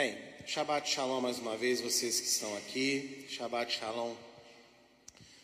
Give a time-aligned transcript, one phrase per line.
[0.00, 0.16] Bem,
[0.46, 3.26] Shabbat Shalom mais uma vez, vocês que estão aqui.
[3.30, 4.14] Shabbat Shalom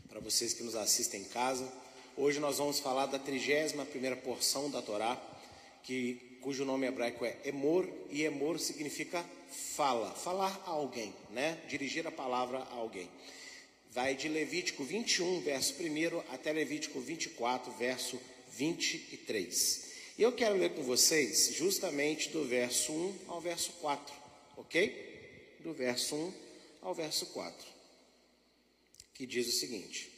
[0.08, 1.68] para vocês que nos assistem em casa.
[2.16, 5.20] Hoje nós vamos falar da 31 primeira porção da Torá,
[5.82, 9.24] que, cujo nome hebraico é Emor, e Emor significa
[9.74, 11.58] fala, falar a alguém, né?
[11.68, 13.10] Dirigir a palavra a alguém.
[13.90, 18.20] Vai de Levítico 21, verso 1 até Levítico 24, verso
[18.52, 19.94] 23.
[20.16, 24.22] E eu quero ler com vocês justamente do verso 1 ao verso 4,
[24.56, 25.56] ok?
[25.60, 26.32] Do verso 1
[26.82, 27.66] ao verso 4,
[29.14, 30.10] que diz o seguinte: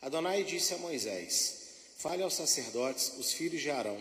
[0.00, 1.64] Adonai disse a Moisés:
[1.98, 3.98] Fale aos sacerdotes, os filhos de Arão,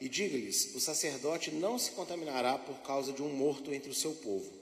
[0.00, 4.12] e diga-lhes: O sacerdote não se contaminará por causa de um morto entre o seu
[4.12, 4.52] povo,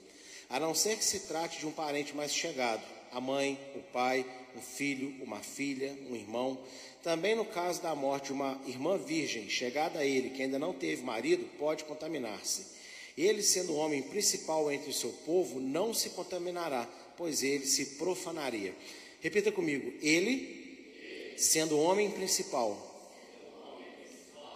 [0.49, 4.25] a não ser que se trate de um parente mais chegado, a mãe, o pai,
[4.55, 6.57] um filho, uma filha, um irmão.
[7.03, 10.73] Também no caso da morte de uma irmã virgem chegada a ele, que ainda não
[10.73, 12.65] teve marido, pode contaminar-se.
[13.17, 16.87] Ele, sendo o homem principal entre o seu povo, não se contaminará,
[17.17, 18.75] pois ele se profanaria.
[19.21, 22.93] Repita comigo: ele sendo o homem principal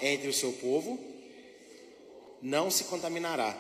[0.01, 0.99] entre o seu povo,
[2.41, 3.57] não se contaminará,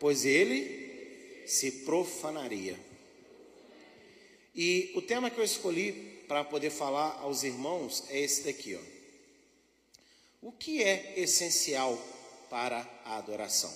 [0.00, 2.78] pois ele se profanaria.
[4.54, 5.92] E o tema que eu escolhi
[6.26, 8.98] para poder falar aos irmãos é esse daqui, ó.
[10.40, 11.98] O que é essencial
[12.50, 13.72] para a adoração?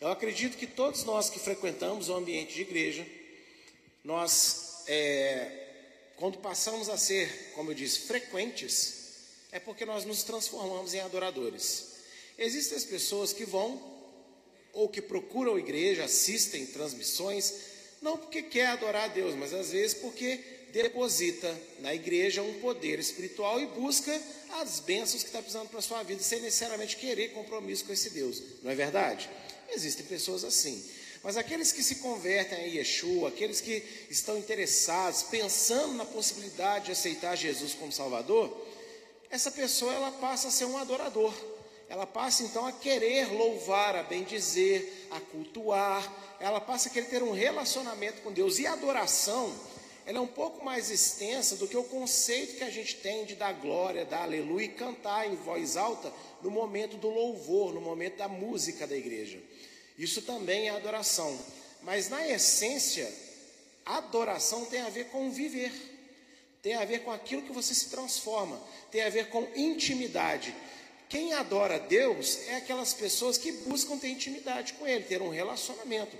[0.00, 3.06] Eu acredito que todos nós que frequentamos o ambiente de igreja,
[4.02, 5.64] nós é,
[6.16, 9.04] quando passamos a ser, como eu disse, frequentes,
[9.50, 11.94] é porque nós nos transformamos em adoradores.
[12.38, 13.80] Existem as pessoas que vão
[14.72, 17.54] ou que procuram a igreja, assistem transmissões,
[18.02, 20.40] não porque quer adorar a Deus, mas às vezes porque
[20.82, 24.20] deposita na igreja um poder espiritual e busca
[24.60, 28.10] as bênçãos que está precisando para a sua vida, sem necessariamente querer compromisso com esse
[28.10, 28.42] Deus.
[28.62, 29.30] Não é verdade?
[29.70, 30.84] Existem pessoas assim.
[31.22, 36.92] Mas aqueles que se convertem a Yeshua, aqueles que estão interessados, pensando na possibilidade de
[36.92, 38.54] aceitar Jesus como Salvador,
[39.30, 41.32] essa pessoa ela passa a ser um adorador.
[41.88, 46.36] Ela passa então a querer louvar, a bendizer, a cultuar.
[46.40, 48.58] Ela passa a querer ter um relacionamento com Deus.
[48.58, 49.54] E adoração,
[50.06, 53.34] ela é um pouco mais extensa do que o conceito que a gente tem de
[53.34, 58.16] dar glória, dar aleluia e cantar em voz alta no momento do louvor, no momento
[58.18, 59.40] da música da igreja.
[59.98, 61.38] Isso também é adoração.
[61.82, 63.10] Mas na essência,
[63.84, 65.72] adoração tem a ver com viver,
[66.62, 68.60] tem a ver com aquilo que você se transforma,
[68.90, 70.54] tem a ver com intimidade.
[71.08, 76.16] Quem adora Deus é aquelas pessoas que buscam ter intimidade com Ele, ter um relacionamento.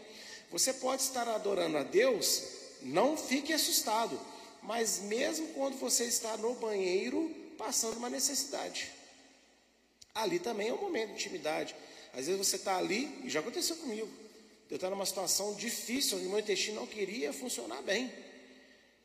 [0.51, 2.43] Você pode estar adorando a Deus,
[2.85, 4.21] não fique assustado,
[4.63, 8.91] mas mesmo quando você está no banheiro passando uma necessidade,
[10.15, 11.75] ali também é um momento de intimidade.
[12.13, 14.09] Às vezes você está ali, e já aconteceu comigo.
[14.71, 18.13] Eu estava numa situação difícil, onde meu intestino não queria funcionar bem.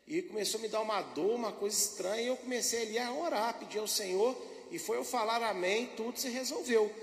[0.07, 3.11] E começou a me dar uma dor, uma coisa estranha, e eu comecei ali a
[3.11, 4.35] orar, pedir ao Senhor,
[4.71, 6.93] e foi eu falar amém, tudo se resolveu.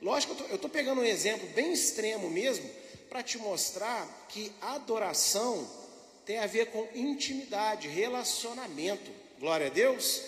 [0.00, 2.68] Lógico, eu estou pegando um exemplo bem extremo mesmo,
[3.08, 5.68] para te mostrar que adoração
[6.24, 9.10] tem a ver com intimidade, relacionamento.
[9.38, 10.22] Glória a Deus.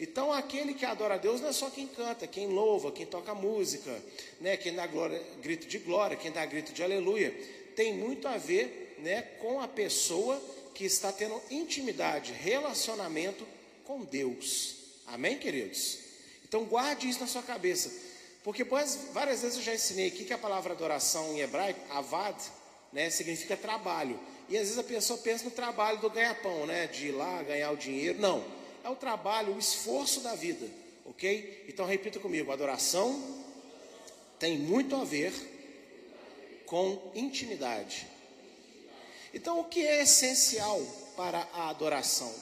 [0.00, 3.34] Então, aquele que adora a Deus não é só quem canta, quem louva, quem toca
[3.34, 4.02] música,
[4.40, 7.32] né, quem dá glória, grito de glória, quem dá grito de aleluia.
[7.76, 10.40] Tem muito a ver né, com a pessoa
[10.74, 13.46] que está tendo intimidade, relacionamento
[13.84, 14.76] com Deus.
[15.06, 15.98] Amém, queridos?
[16.46, 17.92] Então, guarde isso na sua cabeça.
[18.42, 18.64] Porque
[19.12, 22.36] várias vezes eu já ensinei aqui que a palavra adoração em hebraico, avad,
[22.94, 24.18] né, significa trabalho.
[24.48, 27.70] E às vezes a pessoa pensa no trabalho do ganha-pão, né, de ir lá ganhar
[27.72, 28.18] o dinheiro.
[28.18, 30.68] Não é o trabalho, o esforço da vida,
[31.06, 31.64] ok?
[31.66, 33.42] Então repita comigo: adoração
[34.38, 35.32] tem muito a ver
[36.66, 38.06] com intimidade.
[39.32, 40.80] Então, o que é essencial
[41.16, 42.32] para a adoração?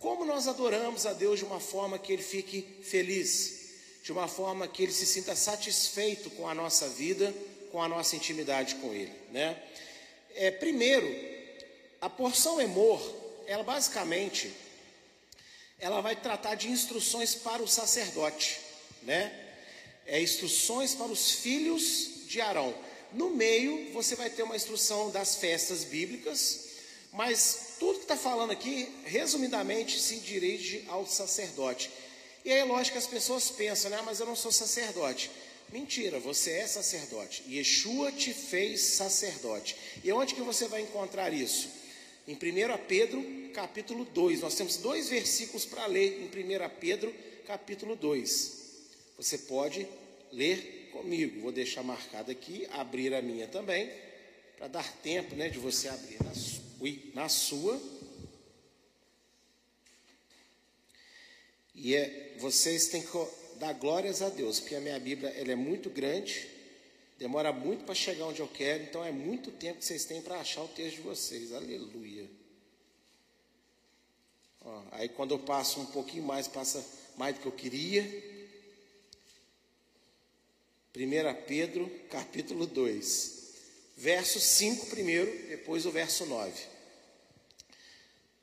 [0.00, 4.66] Como nós adoramos a Deus de uma forma que Ele fique feliz, de uma forma
[4.66, 7.32] que Ele se sinta satisfeito com a nossa vida,
[7.70, 9.62] com a nossa intimidade com Ele, né?
[10.36, 11.08] É, primeiro,
[11.98, 13.00] a porção emor,
[13.46, 14.52] ela basicamente
[15.78, 18.60] ela vai tratar de instruções para o sacerdote,
[19.02, 19.32] né?
[20.06, 22.74] É instruções para os filhos de Arão.
[23.12, 26.66] No meio, você vai ter uma instrução das festas bíblicas,
[27.12, 31.90] mas tudo que está falando aqui, resumidamente, se dirige ao sacerdote.
[32.44, 34.02] E aí, lógico que as pessoas pensam, né?
[34.04, 35.30] Mas eu não sou sacerdote.
[35.72, 37.42] Mentira, você é sacerdote.
[37.48, 39.76] Yeshua te fez sacerdote.
[40.04, 41.68] E onde que você vai encontrar isso?
[42.26, 42.38] Em 1
[42.86, 44.40] Pedro, capítulo 2.
[44.40, 47.12] Nós temos dois versículos para ler em 1 Pedro,
[47.46, 48.52] capítulo 2.
[49.16, 49.88] Você pode
[50.30, 51.40] ler comigo.
[51.40, 53.90] Vou deixar marcado aqui, abrir a minha também,
[54.56, 57.80] para dar tempo né, de você abrir na, na sua.
[61.74, 63.08] E é, vocês têm que
[63.58, 66.48] dar glórias a Deus, porque a minha Bíblia ela é muito grande,
[67.18, 70.40] demora muito para chegar onde eu quero, então é muito tempo que vocês têm para
[70.40, 71.52] achar o texto de vocês.
[71.52, 72.28] Aleluia.
[74.64, 76.84] Ó, aí quando eu passo um pouquinho mais, passa
[77.16, 78.02] mais do que eu queria.
[80.94, 83.52] 1 Pedro, capítulo 2,
[83.96, 86.52] verso 5 primeiro, depois o verso 9.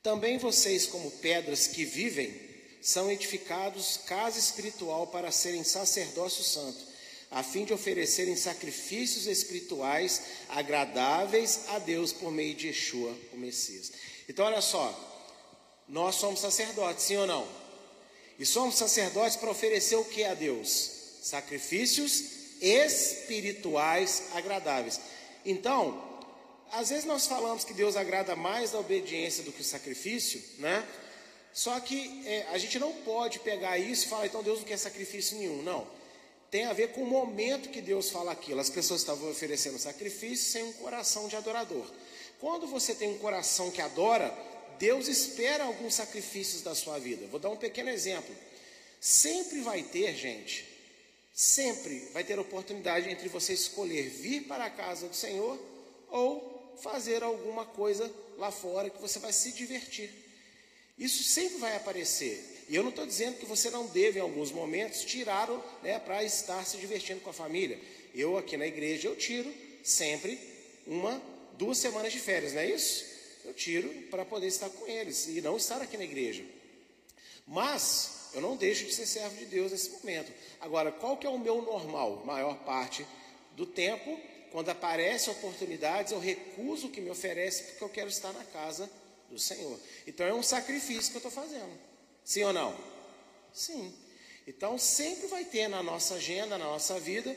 [0.03, 2.52] Também vocês, como pedras que vivem,
[2.83, 6.85] são edificados casa espiritual para serem sacerdócio santo,
[7.31, 13.91] a fim de oferecerem sacrifícios espirituais agradáveis a Deus por meio de Yeshua, o Messias.
[14.27, 14.93] Então, olha só,
[15.87, 17.47] nós somos sacerdotes, sim ou não?
[18.37, 20.91] E somos sacerdotes para oferecer o que a Deus?
[21.21, 22.23] Sacrifícios
[22.61, 24.99] espirituais agradáveis.
[25.45, 26.21] Então,
[26.71, 30.85] às vezes nós falamos que Deus agrada mais da obediência do que o sacrifício, né?
[31.53, 34.77] Só que é, a gente não pode pegar isso e falar, então Deus não quer
[34.77, 35.61] sacrifício nenhum.
[35.61, 35.87] Não.
[36.49, 38.59] Tem a ver com o momento que Deus fala aquilo.
[38.59, 41.85] As pessoas estavam oferecendo sacrifício sem um coração de adorador.
[42.39, 44.35] Quando você tem um coração que adora,
[44.79, 47.27] Deus espera alguns sacrifícios da sua vida.
[47.27, 48.35] Vou dar um pequeno exemplo.
[48.99, 50.65] Sempre vai ter, gente,
[51.33, 55.59] sempre vai ter oportunidade entre você escolher vir para a casa do Senhor
[56.09, 60.22] ou fazer alguma coisa lá fora que você vai se divertir.
[60.97, 62.65] Isso sempre vai aparecer.
[62.69, 65.49] E eu não estou dizendo que você não deve, em alguns momentos, tirar
[65.81, 67.79] né, para estar se divertindo com a família.
[68.13, 69.53] Eu aqui na igreja, eu tiro
[69.83, 70.39] sempre
[70.87, 71.21] uma,
[71.57, 73.05] duas semanas de férias, não é isso?
[73.43, 76.45] Eu tiro para poder estar com eles e não estar aqui na igreja.
[77.45, 80.31] Mas eu não deixo de ser servo de Deus nesse momento.
[80.61, 82.23] Agora, qual que é o meu normal?
[82.25, 83.05] Maior parte
[83.51, 84.17] do tempo,
[84.51, 88.89] quando aparecem oportunidades, eu recuso o que me oferece porque eu quero estar na casa
[89.33, 89.79] do Senhor.
[90.05, 91.71] Então é um sacrifício que eu estou fazendo.
[92.23, 92.77] Sim ou não?
[93.51, 93.93] Sim.
[94.47, 97.35] Então sempre vai ter na nossa agenda, na nossa vida,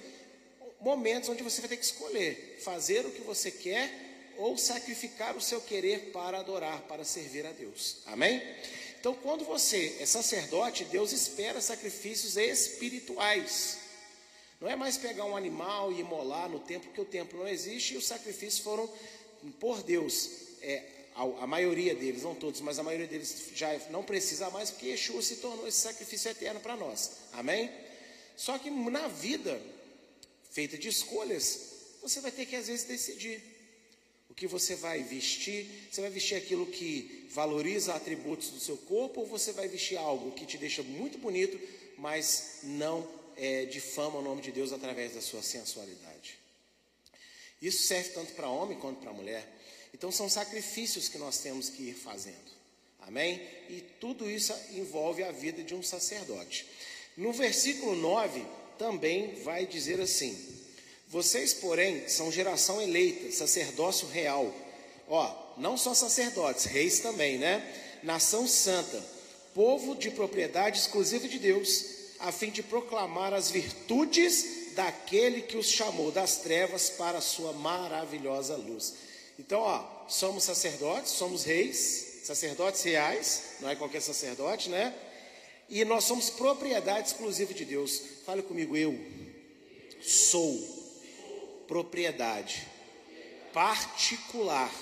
[0.81, 5.41] momentos onde você vai ter que escolher fazer o que você quer ou sacrificar o
[5.41, 7.99] seu querer para adorar, para servir a Deus.
[8.07, 8.43] Amém?
[9.01, 13.79] Então, quando você é sacerdote, Deus espera sacrifícios espirituais.
[14.61, 17.95] Não é mais pegar um animal e imolar no templo, porque o templo não existe
[17.95, 18.91] e os sacrifícios foram
[19.61, 20.83] por Deus é,
[21.17, 25.23] a, maioria deles, não todos, mas a maioria deles já não precisa mais, porque Yeshua
[25.23, 27.13] se tornou esse sacrifício eterno para nós.
[27.33, 27.71] Amém?
[28.37, 29.59] Só que na vida,
[30.51, 33.43] feita de escolhas, você vai ter que às vezes decidir
[34.29, 35.89] o que você vai vestir.
[35.91, 40.33] Você vai vestir aquilo que valoriza atributos do seu corpo, ou você vai vestir algo
[40.33, 41.59] que te deixa muito bonito,
[41.97, 46.39] mas não é, difama o nome de Deus através da sua sensualidade.
[47.61, 49.56] Isso serve tanto para homem quanto para mulher.
[49.97, 52.55] Então são sacrifícios que nós temos que ir fazendo.
[53.01, 53.41] Amém?
[53.71, 56.67] E tudo isso envolve a vida de um sacerdote.
[57.17, 58.45] No versículo 9
[58.79, 60.39] também vai dizer assim:
[61.09, 64.55] Vocês, porém, são geração eleita, sacerdócio real.
[65.09, 67.65] Ó, não só sacerdotes, reis também, né?
[68.03, 69.03] Nação santa,
[69.55, 71.87] povo de propriedade exclusiva de Deus,
[72.19, 77.55] a fim de proclamar as virtudes daquele que os chamou das trevas para a sua
[77.55, 79.06] maravilhosa luz.
[79.39, 84.95] Então, ó, somos sacerdotes, somos reis, sacerdotes reais, não é qualquer sacerdote, né?
[85.69, 88.01] E nós somos propriedade exclusiva de Deus.
[88.25, 88.99] Fale comigo, eu
[90.03, 90.57] sou
[91.67, 92.67] propriedade
[93.53, 94.73] particular,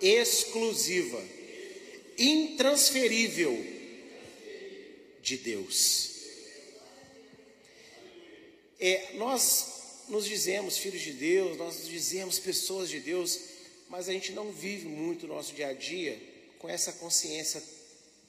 [0.00, 1.22] exclusiva,
[2.18, 3.56] intransferível
[5.22, 6.10] de Deus.
[8.78, 13.40] É, nós nos dizemos filhos de Deus, nós nos dizemos pessoas de Deus,
[13.88, 16.20] mas a gente não vive muito o nosso dia a dia
[16.58, 17.62] com essa consciência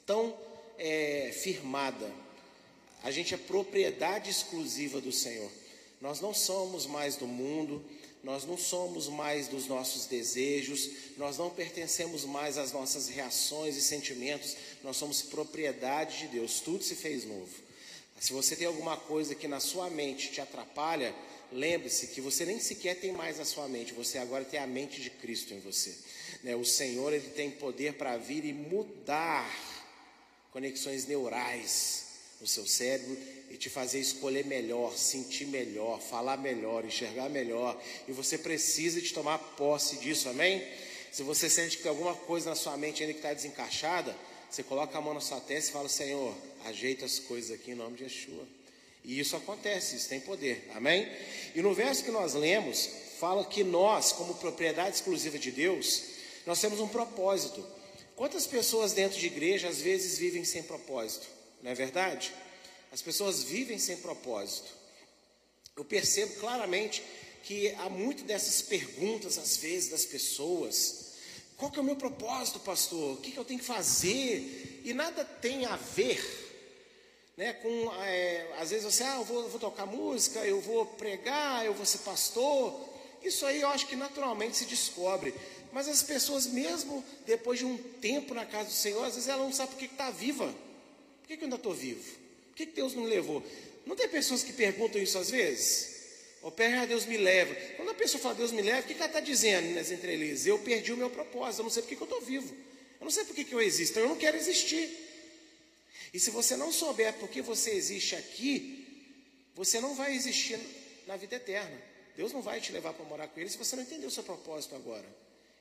[0.06, 0.36] tão
[0.78, 2.12] é, firmada.
[3.04, 5.50] A gente é propriedade exclusiva do Senhor.
[6.02, 7.84] Nós não somos mais do mundo,
[8.24, 13.82] nós não somos mais dos nossos desejos, nós não pertencemos mais às nossas reações e
[13.82, 17.50] sentimentos, nós somos propriedade de Deus, tudo se fez novo.
[18.20, 21.16] Se você tem alguma coisa que na sua mente te atrapalha,
[21.52, 25.02] lembre-se que você nem sequer tem mais a sua mente, você agora tem a mente
[25.02, 25.96] de Cristo em você.
[26.44, 26.56] Né?
[26.56, 29.50] O Senhor ele tem poder para vir e mudar
[30.52, 32.06] conexões neurais
[32.40, 33.18] no seu cérebro
[33.50, 37.82] e te fazer escolher melhor, sentir melhor, falar melhor, enxergar melhor.
[38.08, 40.66] E você precisa de tomar posse disso, amém?
[41.12, 44.16] Se você sente que alguma coisa na sua mente ainda está desencaixada,
[44.50, 47.76] você coloca a mão na sua testa e fala: Senhor, ajeita as coisas aqui em
[47.76, 48.59] nome de Yeshua.
[49.04, 50.70] E isso acontece, isso tem poder.
[50.76, 51.10] Amém?
[51.56, 52.90] E no verso que nós lemos,
[53.20, 56.04] fala que nós, como propriedade exclusiva de Deus,
[56.46, 57.66] nós temos um propósito.
[58.16, 61.28] Quantas pessoas dentro de igreja às vezes vivem sem propósito?
[61.62, 62.34] Não é verdade?
[62.92, 64.74] As pessoas vivem sem propósito.
[65.76, 67.02] Eu percebo claramente
[67.44, 71.14] que há muito dessas perguntas às vezes das pessoas.
[71.58, 73.14] Qual que é o meu propósito, pastor?
[73.14, 74.82] O que, que eu tenho que fazer?
[74.84, 76.49] E nada tem a ver
[77.40, 81.66] né, com, é, às vezes você, ah, eu vou, vou tocar música, eu vou pregar,
[81.66, 82.78] eu vou ser pastor.
[83.24, 85.34] Isso aí eu acho que naturalmente se descobre.
[85.72, 89.42] Mas as pessoas, mesmo depois de um tempo na casa do Senhor, às vezes ela
[89.42, 90.48] não sabe por que está viva.
[91.22, 92.04] Por que, que eu ainda estou vivo?
[92.50, 93.42] Por que, que Deus não levou?
[93.86, 95.98] Não tem pessoas que perguntam isso às vezes?
[96.42, 97.56] Ou perra, Deus me leva.
[97.78, 100.46] Quando a pessoa fala Deus me leva, o que, que ela está dizendo nas entrelinhas?
[100.46, 102.54] Eu perdi o meu propósito, eu não sei por que, que eu estou vivo.
[103.00, 105.08] Eu não sei por que, que eu existo, eu não quero existir.
[106.14, 108.80] E se você não souber por que você existe aqui,
[109.56, 110.60] você não vai existir
[111.06, 111.82] na vida eterna.
[112.16, 114.24] Deus não vai te levar para morar com Ele se você não entender o seu
[114.24, 115.06] propósito agora.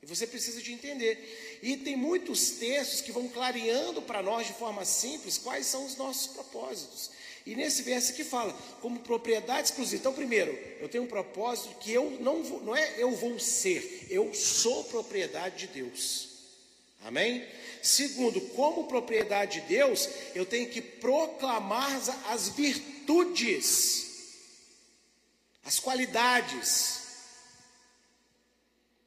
[0.02, 1.61] E você precisa de entender.
[1.62, 5.97] E tem muitos textos que vão clareando para nós de forma simples quais são os
[5.97, 7.11] nossos propósitos.
[7.45, 10.00] E nesse verso aqui fala, como propriedade exclusiva.
[10.00, 14.07] Então, primeiro, eu tenho um propósito que eu não vou, não é eu vou ser,
[14.11, 16.28] eu sou propriedade de Deus.
[17.05, 17.47] Amém?
[17.83, 21.90] Segundo, como propriedade de Deus, eu tenho que proclamar
[22.26, 24.07] as virtudes,
[25.64, 27.02] as qualidades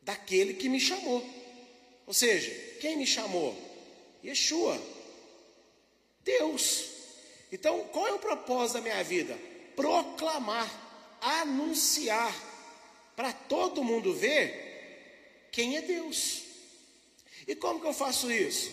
[0.01, 1.23] daquele que me chamou.
[2.07, 3.55] Ou seja, quem me chamou?
[4.23, 4.81] Yeshua,
[6.23, 6.85] Deus.
[7.51, 9.37] Então, qual é o propósito da minha vida?
[9.75, 10.69] Proclamar,
[11.21, 12.33] anunciar,
[13.15, 16.50] para todo mundo ver quem é Deus.
[17.47, 18.71] E como que eu faço isso?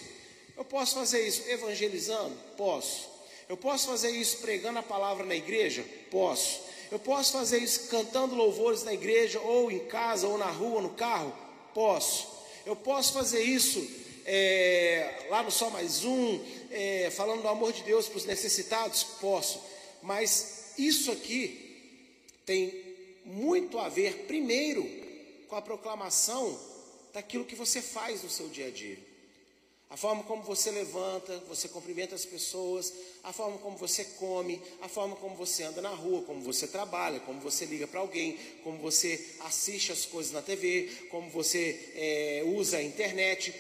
[0.57, 2.35] Eu posso fazer isso evangelizando?
[2.57, 3.09] Posso.
[3.49, 5.85] Eu posso fazer isso pregando a palavra na igreja?
[6.11, 6.61] Posso.
[6.91, 10.91] Eu posso fazer isso cantando louvores na igreja, ou em casa, ou na rua, no
[10.91, 11.33] carro?
[11.73, 12.29] Posso.
[12.67, 13.87] Eu posso fazer isso
[14.25, 19.03] é, lá no Só Mais Um, é, falando do amor de Deus para os necessitados?
[19.03, 19.61] Posso.
[20.03, 21.67] Mas isso aqui
[22.45, 22.75] tem
[23.25, 24.89] muito a ver, primeiro,
[25.49, 26.59] com a proclamação
[27.13, 28.99] daquilo que você faz no seu dia a dia.
[29.91, 32.93] A forma como você levanta, você cumprimenta as pessoas,
[33.25, 37.21] a forma como você come, a forma como você anda na rua, como você trabalha,
[37.21, 42.43] como você liga para alguém, como você assiste as coisas na TV, como você é,
[42.45, 43.55] usa a internet.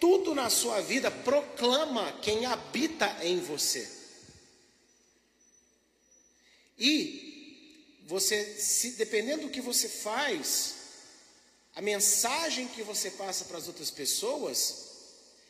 [0.00, 3.88] Tudo na sua vida proclama quem habita em você.
[6.76, 10.77] E você, se, dependendo do que você faz,
[11.78, 14.86] a mensagem que você passa para as outras pessoas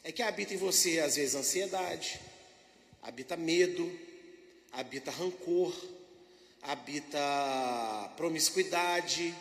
[0.04, 2.20] é que habita em você, às vezes, ansiedade,
[3.02, 3.90] habita medo,
[4.70, 5.74] habita rancor,
[6.60, 9.34] habita promiscuidade,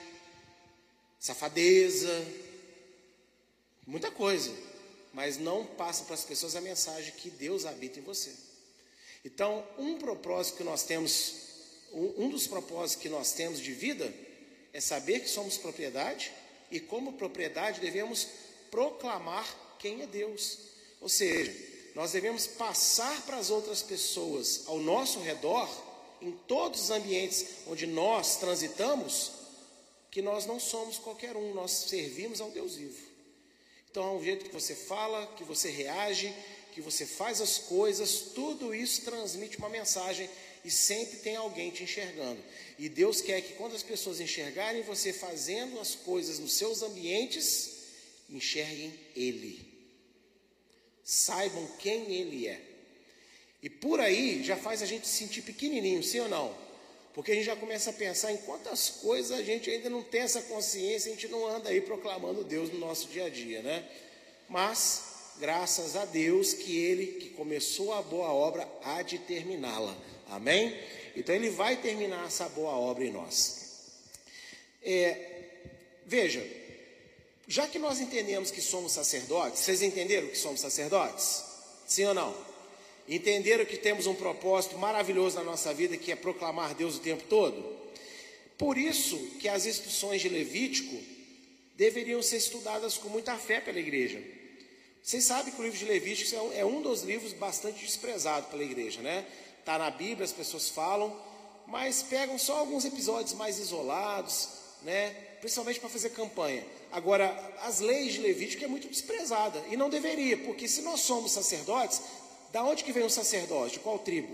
[1.19, 2.25] safadeza,
[3.85, 4.55] muita coisa,
[5.13, 8.33] mas não passa para as pessoas a mensagem que Deus habita em você.
[9.25, 11.33] Então, um propósito que nós temos,
[11.91, 14.09] um dos propósitos que nós temos de vida
[14.71, 16.31] é saber que somos propriedade
[16.71, 18.27] e, como propriedade, devemos
[18.69, 19.45] proclamar
[19.79, 20.57] quem é Deus.
[21.01, 21.53] Ou seja,
[21.95, 25.69] nós devemos passar para as outras pessoas ao nosso redor,
[26.21, 29.31] em todos os ambientes onde nós transitamos,
[30.11, 33.07] que nós não somos qualquer um, nós servimos ao Deus vivo.
[33.89, 36.33] Então, o jeito que você fala, que você reage,
[36.71, 40.29] que você faz as coisas, tudo isso transmite uma mensagem
[40.63, 42.41] e sempre tem alguém te enxergando.
[42.77, 47.77] E Deus quer que quando as pessoas enxergarem você fazendo as coisas nos seus ambientes,
[48.29, 49.65] enxerguem Ele.
[51.03, 52.61] Saibam quem Ele é.
[53.61, 56.55] E por aí já faz a gente se sentir pequenininho, sim ou não?
[57.13, 60.21] Porque a gente já começa a pensar em quantas coisas a gente ainda não tem
[60.21, 63.89] essa consciência, a gente não anda aí proclamando Deus no nosso dia a dia, né?
[64.47, 69.97] Mas, graças a Deus que Ele que começou a boa obra há de terminá-la.
[70.29, 70.77] Amém?
[71.15, 73.67] Então Ele vai terminar essa boa obra em nós.
[74.83, 75.17] É,
[76.05, 76.45] veja,
[77.47, 81.43] já que nós entendemos que somos sacerdotes, vocês entenderam que somos sacerdotes?
[81.87, 82.35] Sim ou não?
[83.07, 87.23] Entenderam que temos um propósito maravilhoso na nossa vida que é proclamar Deus o tempo
[87.29, 87.77] todo?
[88.57, 90.97] Por isso que as instruções de Levítico
[91.75, 94.21] deveriam ser estudadas com muita fé pela igreja.
[95.01, 99.01] Vocês sabem que o livro de Levítico é um dos livros bastante desprezado pela igreja,
[99.01, 99.25] né?
[99.67, 101.13] Está na Bíblia, as pessoas falam,
[101.65, 104.47] mas pegam só alguns episódios mais isolados,
[104.81, 105.09] né?
[105.41, 106.65] principalmente para fazer campanha.
[106.89, 107.27] Agora,
[107.59, 112.01] as leis de Levítico é muito desprezada, e não deveria, porque se nós somos sacerdotes,
[112.53, 113.73] da onde que vem o sacerdote?
[113.73, 114.33] De qual tribo?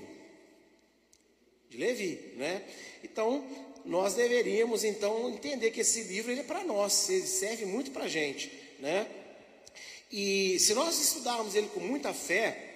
[1.68, 2.62] de Levi, né?
[3.04, 3.44] Então,
[3.84, 8.04] nós deveríamos então entender que esse livro ele é para nós, ele serve muito para
[8.04, 9.08] a gente, né?
[10.12, 12.73] E se nós estudarmos ele com muita fé,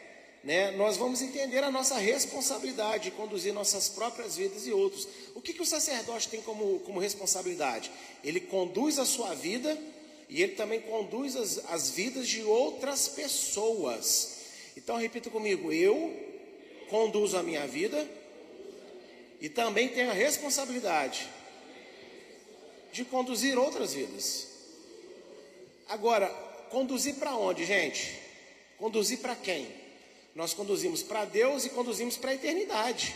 [0.48, 5.06] né, nós vamos entender a nossa responsabilidade de conduzir nossas próprias vidas e outros.
[5.36, 7.92] O que, que o sacerdote tem como, como responsabilidade?
[8.24, 9.78] Ele conduz a sua vida
[10.30, 14.38] e ele também conduz as, as vidas de outras pessoas.
[14.78, 16.16] Então, repita comigo: eu
[16.90, 18.10] conduzo a minha vida
[19.42, 21.28] e também tenho a responsabilidade
[22.94, 24.48] de conduzir outras vidas.
[25.90, 26.30] Agora,
[26.70, 28.18] conduzir para onde, gente?
[28.78, 29.87] Conduzir para quem?
[30.38, 33.16] Nós conduzimos para Deus e conduzimos para a eternidade.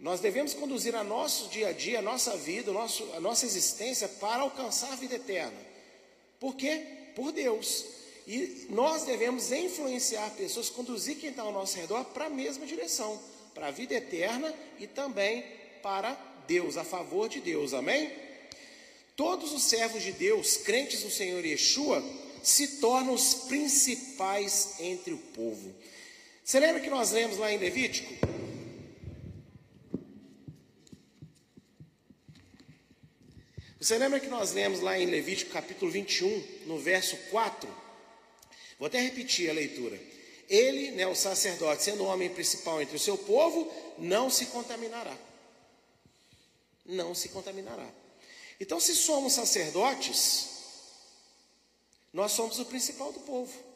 [0.00, 3.46] Nós devemos conduzir a nosso dia a dia, a nossa vida, a, nosso, a nossa
[3.46, 5.56] existência para alcançar a vida eterna.
[6.40, 6.82] Por quê?
[7.14, 7.84] Por Deus.
[8.26, 13.20] E nós devemos influenciar pessoas, conduzir quem está ao nosso redor para a mesma direção
[13.54, 15.44] para a vida eterna e também
[15.84, 16.14] para
[16.48, 18.10] Deus, a favor de Deus, amém?
[19.14, 22.02] Todos os servos de Deus, crentes no Senhor Yeshua,
[22.42, 25.72] se tornam os principais entre o povo.
[26.44, 28.12] Você lembra que nós lemos lá em Levítico?
[33.80, 37.68] Você lembra que nós lemos lá em Levítico capítulo 21, no verso 4?
[38.78, 39.98] Vou até repetir a leitura.
[40.48, 45.16] Ele, né, o sacerdote, sendo o homem principal entre o seu povo, não se contaminará.
[46.84, 47.88] Não se contaminará.
[48.60, 50.48] Então, se somos sacerdotes,
[52.12, 53.71] nós somos o principal do povo.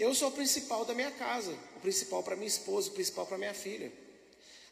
[0.00, 3.36] Eu sou o principal da minha casa, o principal para minha esposa, o principal para
[3.36, 3.92] minha filha.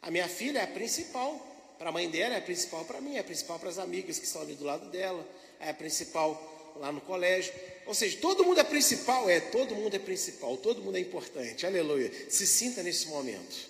[0.01, 1.39] A minha filha é a principal
[1.77, 4.17] para a mãe dela, é a principal para mim, é a principal para as amigas
[4.17, 5.23] que estão ali do lado dela,
[5.59, 7.53] é a principal lá no colégio.
[7.85, 9.29] Ou seja, todo mundo é principal?
[9.29, 11.63] É, todo mundo é principal, todo mundo é importante.
[11.63, 12.11] Aleluia.
[12.27, 13.69] Se sinta nesse momento.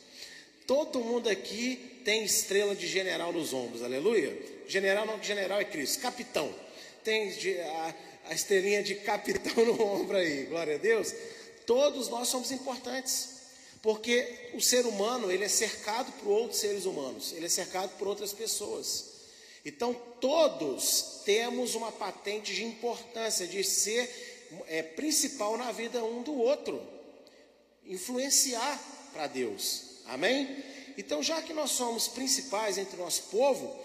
[0.65, 4.33] Todo mundo aqui tem estrela de general nos ombros, aleluia.
[4.65, 6.55] General não, general é Cristo, capitão.
[7.03, 7.29] Tem
[7.63, 7.95] a,
[8.29, 11.13] a estrelinha de capitão no ombro aí, glória a Deus.
[11.69, 13.29] Todos nós somos importantes.
[13.79, 18.07] Porque o ser humano, ele é cercado por outros seres humanos, ele é cercado por
[18.07, 19.05] outras pessoas.
[19.63, 26.33] Então, todos temos uma patente de importância, de ser é, principal na vida um do
[26.39, 26.81] outro,
[27.85, 28.81] influenciar
[29.13, 30.63] para Deus, amém?
[30.97, 33.79] Então, já que nós somos principais entre o nosso povo,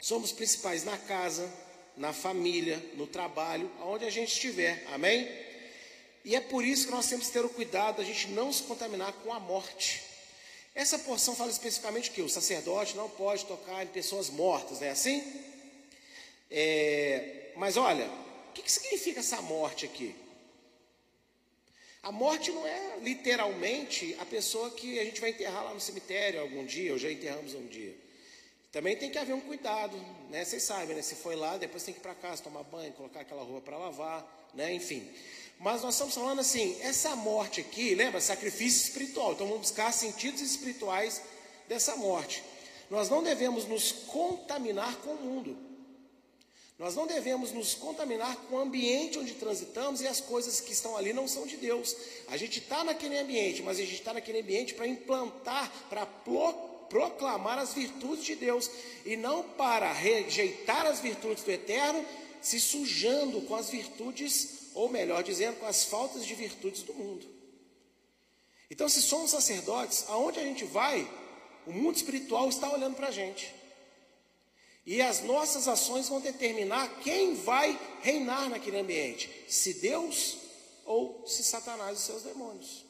[0.00, 1.48] somos principais na casa,
[1.96, 5.49] na família, no trabalho, aonde a gente estiver, amém?
[6.24, 8.62] E é por isso que nós temos que ter o cuidado da gente não se
[8.64, 10.02] contaminar com a morte.
[10.74, 14.90] Essa porção fala especificamente que o sacerdote não pode tocar em pessoas mortas, não é
[14.90, 15.22] assim?
[16.50, 18.06] É, mas olha,
[18.48, 20.14] o que, que significa essa morte aqui?
[22.02, 26.40] A morte não é literalmente a pessoa que a gente vai enterrar lá no cemitério
[26.40, 27.94] algum dia, ou já enterramos um dia.
[28.72, 29.96] Também tem que haver um cuidado,
[30.30, 30.44] né?
[30.44, 31.02] Vocês sabem, né?
[31.02, 33.78] Se foi lá, depois tem que ir para casa tomar banho, colocar aquela roupa para
[33.78, 34.74] lavar, né?
[34.74, 35.08] Enfim.
[35.58, 38.20] Mas nós estamos falando assim, essa morte aqui, lembra?
[38.20, 39.32] Sacrifício espiritual.
[39.32, 41.20] Então vamos buscar sentidos espirituais
[41.68, 42.42] dessa morte.
[42.88, 45.70] Nós não devemos nos contaminar com o mundo.
[46.80, 50.96] Nós não devemos nos contaminar com o ambiente onde transitamos e as coisas que estão
[50.96, 51.94] ali não são de Deus.
[52.28, 56.06] A gente está naquele ambiente, mas a gente está naquele ambiente para implantar, para
[56.88, 58.70] proclamar as virtudes de Deus
[59.04, 62.02] e não para rejeitar as virtudes do eterno,
[62.40, 67.26] se sujando com as virtudes ou melhor dizendo, com as faltas de virtudes do mundo.
[68.70, 71.08] Então, se somos sacerdotes, aonde a gente vai,
[71.66, 73.52] o mundo espiritual está olhando para a gente.
[74.86, 80.38] E as nossas ações vão determinar quem vai reinar naquele ambiente: se Deus
[80.84, 82.84] ou se Satanás e seus demônios.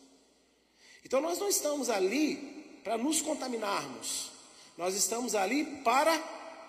[1.04, 2.36] Então, nós não estamos ali
[2.84, 4.30] para nos contaminarmos,
[4.76, 6.16] nós estamos ali para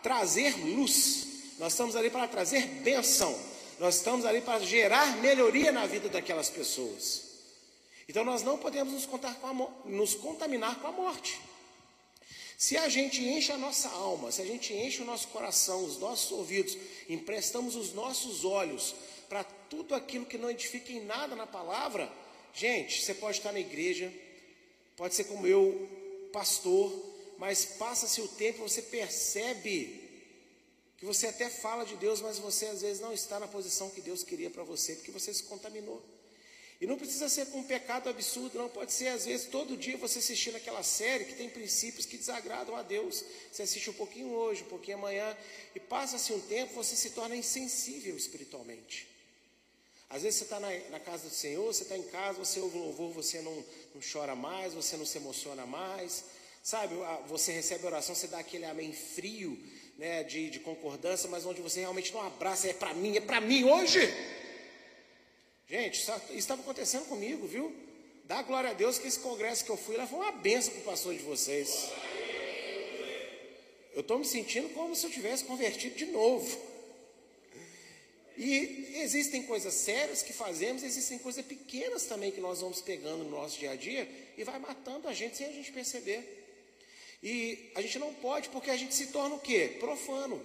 [0.01, 1.27] trazer luz,
[1.61, 3.39] nós estamos ali para trazer bênção.
[3.77, 7.21] Nós estamos ali para gerar melhoria na vida daquelas pessoas.
[8.09, 9.53] Então nós não podemos nos, a,
[9.85, 11.39] nos contaminar com a morte.
[12.57, 15.99] Se a gente enche a nossa alma, se a gente enche o nosso coração, os
[15.99, 16.75] nossos ouvidos,
[17.07, 18.95] emprestamos os nossos olhos
[19.29, 22.11] para tudo aquilo que não edifica em nada na palavra,
[22.55, 24.11] gente, você pode estar na igreja,
[24.97, 25.87] pode ser como eu,
[26.33, 26.91] pastor,
[27.37, 30.00] mas passa-se o tempo você percebe
[31.01, 34.01] que você até fala de Deus, mas você às vezes não está na posição que
[34.01, 35.99] Deus queria para você, porque você se contaminou.
[36.79, 38.69] E não precisa ser com um pecado absurdo, não.
[38.69, 42.75] Pode ser, às vezes, todo dia você assistindo aquela série que tem princípios que desagradam
[42.75, 43.25] a Deus.
[43.51, 45.35] Você assiste um pouquinho hoje, um pouquinho amanhã,
[45.73, 49.07] e passa-se um tempo, você se torna insensível espiritualmente.
[50.07, 52.77] Às vezes você está na, na, casa do Senhor, você está em casa, você ouve
[52.77, 53.55] louvor, você não,
[53.95, 56.25] não chora mais, você não se emociona mais,
[56.63, 56.93] Sabe,
[57.27, 59.57] você recebe a oração, você dá aquele amém frio,
[60.01, 63.39] né, de, de concordância, mas onde você realmente não abraça, é para mim, é para
[63.39, 63.99] mim hoje.
[65.69, 67.71] Gente, isso estava acontecendo comigo, viu?
[68.23, 70.81] Dá glória a Deus que esse congresso que eu fui lá foi uma benção para
[70.81, 71.91] o pastor de vocês.
[73.93, 76.59] Eu estou me sentindo como se eu tivesse convertido de novo.
[78.35, 83.29] E existem coisas sérias que fazemos, existem coisas pequenas também que nós vamos pegando no
[83.29, 86.40] nosso dia a dia e vai matando a gente sem a gente perceber.
[87.21, 89.77] E a gente não pode porque a gente se torna o quê?
[89.79, 90.43] Profano.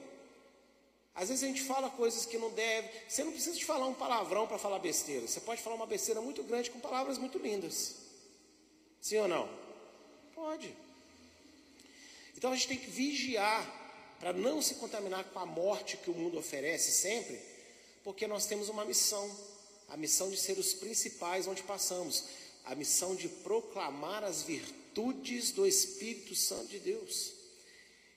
[1.15, 2.91] Às vezes a gente fala coisas que não deve.
[3.09, 5.27] Você não precisa de falar um palavrão para falar besteira.
[5.27, 7.97] Você pode falar uma besteira muito grande com palavras muito lindas.
[9.01, 9.49] Sim ou não?
[10.35, 10.77] Pode.
[12.37, 13.65] Então a gente tem que vigiar
[14.21, 17.41] para não se contaminar com a morte que o mundo oferece sempre,
[18.05, 19.31] porque nós temos uma missão,
[19.89, 22.25] a missão de ser os principais onde passamos,
[22.65, 24.86] a missão de proclamar as virtudes
[25.55, 27.33] do Espírito Santo de Deus.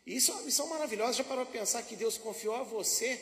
[0.05, 1.13] Isso é uma missão maravilhosa.
[1.13, 3.19] Já parou para pensar que Deus confiou a você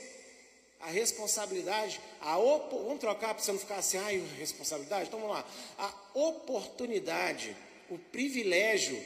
[0.80, 2.70] a responsabilidade, a op...
[2.70, 5.08] vamos trocar para você não ficar assim, ai, responsabilidade?
[5.08, 5.48] Então vamos lá.
[5.78, 7.56] A oportunidade,
[7.90, 9.04] o privilégio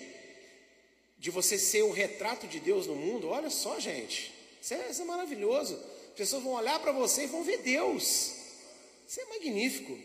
[1.18, 5.02] de você ser o retrato de Deus no mundo, olha só, gente, isso é, isso
[5.02, 5.76] é maravilhoso.
[6.10, 8.34] As pessoas vão olhar para você e vão ver Deus.
[9.08, 9.98] Isso é magnífico.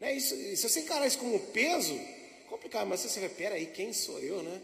[0.00, 0.16] Né?
[0.16, 1.98] Isso, se você encarar isso como peso,
[2.48, 4.60] complicado, mas você vai, peraí, quem sou eu, né?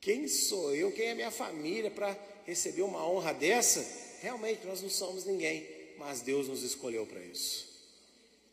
[0.00, 3.84] Quem sou eu, quem é minha família para receber uma honra dessa?
[4.22, 5.66] Realmente, nós não somos ninguém,
[5.98, 7.66] mas Deus nos escolheu para isso.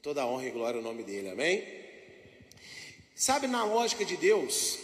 [0.01, 1.63] Toda honra e glória ao nome dele, amém?
[3.15, 4.79] Sabe, na lógica de Deus,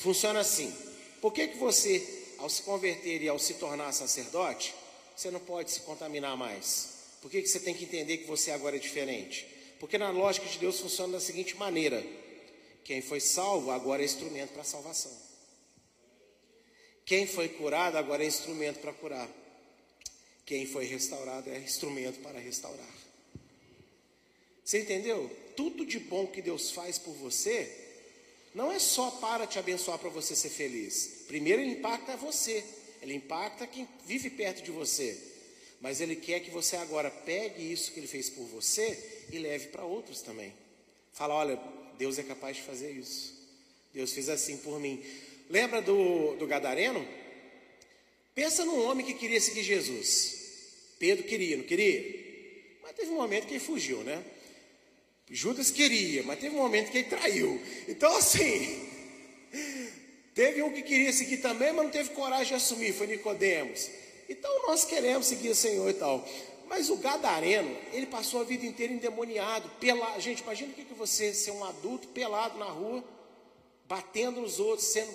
[0.00, 0.74] Funciona assim.
[1.20, 4.74] Por que, que você, ao se converter e ao se tornar sacerdote,
[5.14, 7.00] você não pode se contaminar mais?
[7.20, 9.46] Por que, que você tem que entender que você agora é diferente?
[9.78, 12.02] Porque na lógica de Deus funciona da seguinte maneira:
[12.84, 15.12] quem foi salvo agora é instrumento para salvação.
[17.04, 19.28] Quem foi curado agora é instrumento para curar.
[20.46, 22.94] Quem foi restaurado é instrumento para restaurar.
[24.64, 25.30] Você entendeu?
[25.56, 27.88] Tudo de bom que Deus faz por você
[28.54, 31.24] não é só para te abençoar para você ser feliz.
[31.26, 32.64] Primeiro ele impacta você,
[33.02, 35.18] ele impacta quem vive perto de você.
[35.80, 39.68] Mas ele quer que você agora pegue isso que ele fez por você e leve
[39.68, 40.52] para outros também.
[41.12, 41.58] Fala, olha,
[42.00, 43.34] Deus é capaz de fazer isso.
[43.92, 45.04] Deus fez assim por mim.
[45.50, 47.06] Lembra do, do Gadareno?
[48.34, 50.94] Pensa num homem que queria seguir Jesus.
[50.98, 52.78] Pedro queria, não queria?
[52.82, 54.24] Mas teve um momento que ele fugiu, né?
[55.30, 57.60] Judas queria, mas teve um momento que ele traiu.
[57.86, 58.88] Então, assim,
[60.34, 63.90] teve um que queria seguir também, mas não teve coragem de assumir, foi Nicodemos.
[64.26, 66.26] Então nós queremos seguir o Senhor e tal.
[66.70, 70.20] Mas o gadareno, ele passou a vida inteira endemoniado, pelado.
[70.20, 73.02] Gente, imagina o que, que você ser um adulto pelado na rua,
[73.88, 75.12] batendo nos outros, sendo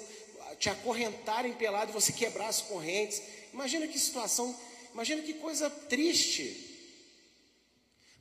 [0.60, 3.22] te acorrentarem pelado e você quebrar as correntes.
[3.54, 4.54] Imagina que situação,
[4.94, 6.62] imagina que coisa triste.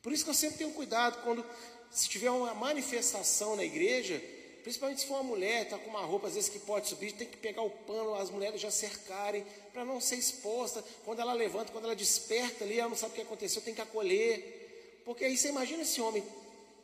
[0.01, 1.44] Por isso que eu sempre tenho cuidado quando
[1.90, 4.23] se tiver uma manifestação na igreja,
[4.64, 7.29] principalmente se for uma mulher, está com uma roupa às vezes que pode subir, tem
[7.29, 10.83] que pegar o pano, as mulheres já cercarem, para não ser exposta.
[11.05, 13.83] Quando ela levanta, quando ela desperta ali, ela não sabe o que aconteceu, tem que
[13.83, 15.03] acolher.
[15.05, 16.24] Porque aí você imagina esse homem,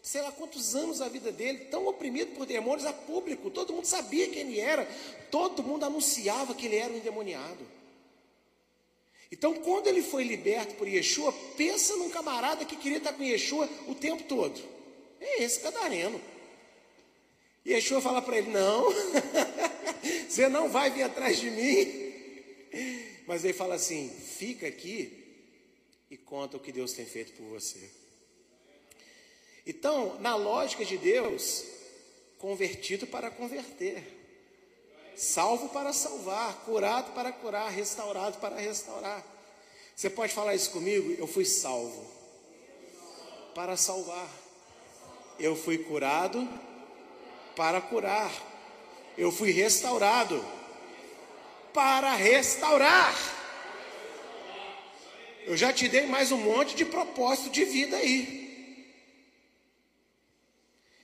[0.02, 3.86] sei lá quantos anos da vida dele, tão oprimido por demônios a público, todo mundo
[3.86, 4.86] sabia quem ele era,
[5.30, 7.66] todo mundo anunciava que ele era um endemoniado.
[9.32, 13.66] Então, quando ele foi liberto por Yeshua, pensa num camarada que queria estar com Yeshua
[13.88, 14.60] o tempo todo.
[15.18, 16.20] É esse gadareno.
[17.64, 18.86] E Yeshua fala para ele: Não,
[20.28, 22.10] você não vai vir atrás de mim.
[23.26, 25.20] Mas ele fala assim: Fica aqui
[26.10, 27.90] e conta o que Deus tem feito por você.
[29.66, 31.64] Então, na lógica de Deus,
[32.38, 34.02] convertido para converter,
[35.14, 39.24] salvo para salvar, curado para curar, restaurado para restaurar.
[39.94, 41.14] Você pode falar isso comigo?
[41.18, 42.10] Eu fui salvo
[43.54, 44.28] para salvar.
[45.38, 46.48] Eu fui curado
[47.54, 48.30] para curar.
[49.16, 50.44] Eu fui restaurado
[51.72, 53.14] para restaurar.
[55.44, 58.40] Eu já te dei mais um monte de propósito de vida aí.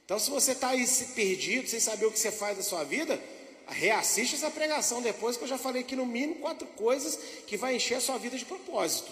[0.05, 3.21] Então, se você está aí perdido, sem saber o que você faz da sua vida,
[3.67, 7.75] reassiste essa pregação depois, que eu já falei aqui no mínimo quatro coisas que vai
[7.75, 9.11] encher a sua vida de propósito.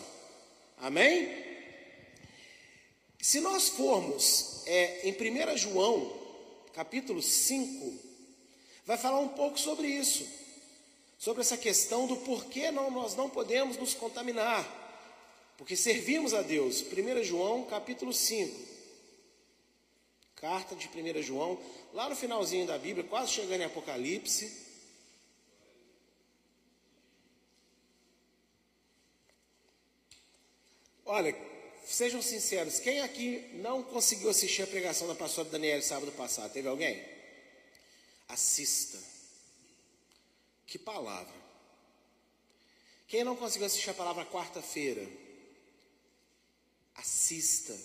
[0.78, 1.44] Amém?
[3.20, 6.23] Se nós formos é, em 1 João,
[6.74, 7.98] capítulo 5,
[8.84, 10.26] vai falar um pouco sobre isso,
[11.18, 14.68] sobre essa questão do porquê não, nós não podemos nos contaminar,
[15.56, 16.82] porque servimos a Deus.
[16.82, 18.74] 1 João, capítulo 5.
[20.34, 21.58] Carta de 1 João,
[21.92, 24.64] lá no finalzinho da Bíblia, quase chegando em Apocalipse.
[31.06, 31.32] Olha,
[31.84, 36.52] sejam sinceros, quem aqui não conseguiu assistir a pregação da pastora Daniela sábado passado?
[36.52, 37.04] Teve alguém?
[38.28, 38.98] Assista.
[40.66, 41.34] Que palavra.
[43.06, 45.06] Quem não conseguiu assistir a palavra quarta-feira?
[46.94, 47.78] Assista.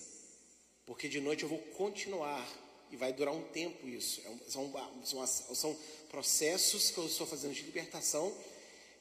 [0.86, 2.48] Porque de noite eu vou continuar.
[2.92, 4.22] E vai durar um tempo isso.
[4.22, 5.78] É são, são, são
[6.10, 8.36] processos que eu estou fazendo de libertação.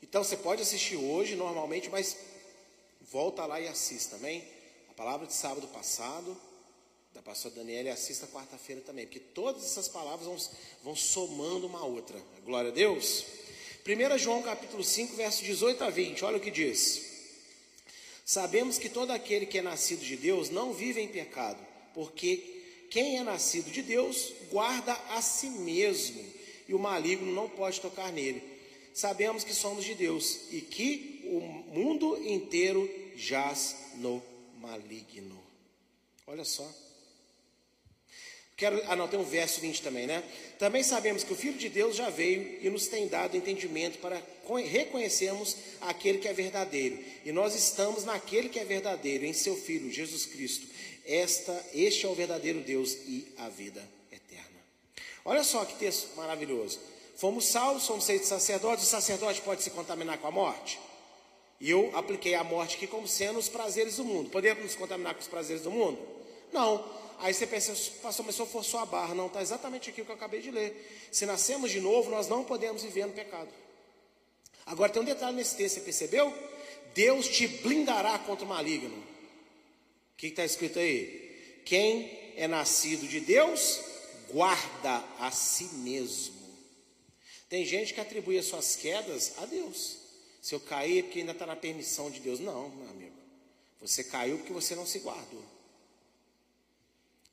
[0.03, 2.17] Então você pode assistir hoje normalmente, mas
[3.01, 4.47] volta lá e assista, amém?
[4.99, 6.37] Palavra de sábado passado,
[7.15, 10.37] da pastora Daniela, e assista quarta-feira também, porque todas essas palavras vão,
[10.83, 12.21] vão somando uma outra.
[12.45, 13.25] Glória a Deus.
[13.87, 17.01] 1 João capítulo 5, verso 18 a 20, olha o que diz.
[18.25, 23.19] Sabemos que todo aquele que é nascido de Deus não vive em pecado, porque quem
[23.19, 26.21] é nascido de Deus guarda a si mesmo,
[26.67, 28.43] e o maligno não pode tocar nele.
[28.93, 31.39] Sabemos que somos de Deus e que o
[31.73, 34.21] mundo inteiro jaz no
[34.61, 35.43] maligno.
[36.27, 36.69] Olha só.
[38.59, 40.21] Quero, ah, não, tem um verso 20 também, né?
[40.59, 44.21] Também sabemos que o Filho de Deus já veio e nos tem dado entendimento para
[44.67, 46.99] reconhecermos aquele que é verdadeiro.
[47.25, 50.67] E nós estamos naquele que é verdadeiro, em seu Filho, Jesus Cristo.
[51.07, 54.61] Esta, este é o verdadeiro Deus e a vida eterna.
[55.25, 56.81] Olha só que texto maravilhoso.
[57.15, 60.81] Fomos salvos, somos feitos sacerdotes, o sacerdote pode se contaminar com a morte?
[61.61, 64.31] E eu apliquei a morte aqui como sendo os prazeres do mundo.
[64.31, 65.99] Podemos nos contaminar com os prazeres do mundo?
[66.53, 66.85] Não.
[67.19, 69.15] Aí você pensa, pastor, mas se eu forçou a barra.
[69.15, 71.09] Não, está exatamente aqui o que eu acabei de ler.
[71.11, 73.49] Se nascemos de novo, nós não podemos viver no pecado.
[74.65, 76.33] Agora tem um detalhe nesse texto, você percebeu?
[76.95, 78.97] Deus te blindará contra o maligno.
[78.97, 81.63] O que está escrito aí?
[81.65, 83.81] Quem é nascido de Deus,
[84.31, 86.35] guarda a si mesmo.
[87.49, 89.98] Tem gente que atribui as suas quedas a Deus.
[90.49, 92.41] Se eu cair, é porque ainda está na permissão de Deus.
[92.41, 93.15] Não, meu amigo.
[93.83, 95.45] Você caiu porque você não se guardou.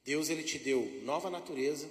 [0.03, 1.89] Deus ele te deu nova natureza,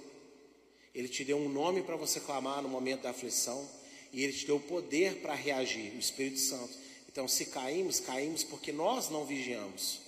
[0.93, 3.67] ele te deu um nome para você clamar no momento da aflição
[4.13, 6.77] e ele te deu poder para reagir, o Espírito Santo.
[7.09, 10.01] Então, se caímos, caímos porque nós não vigiamos.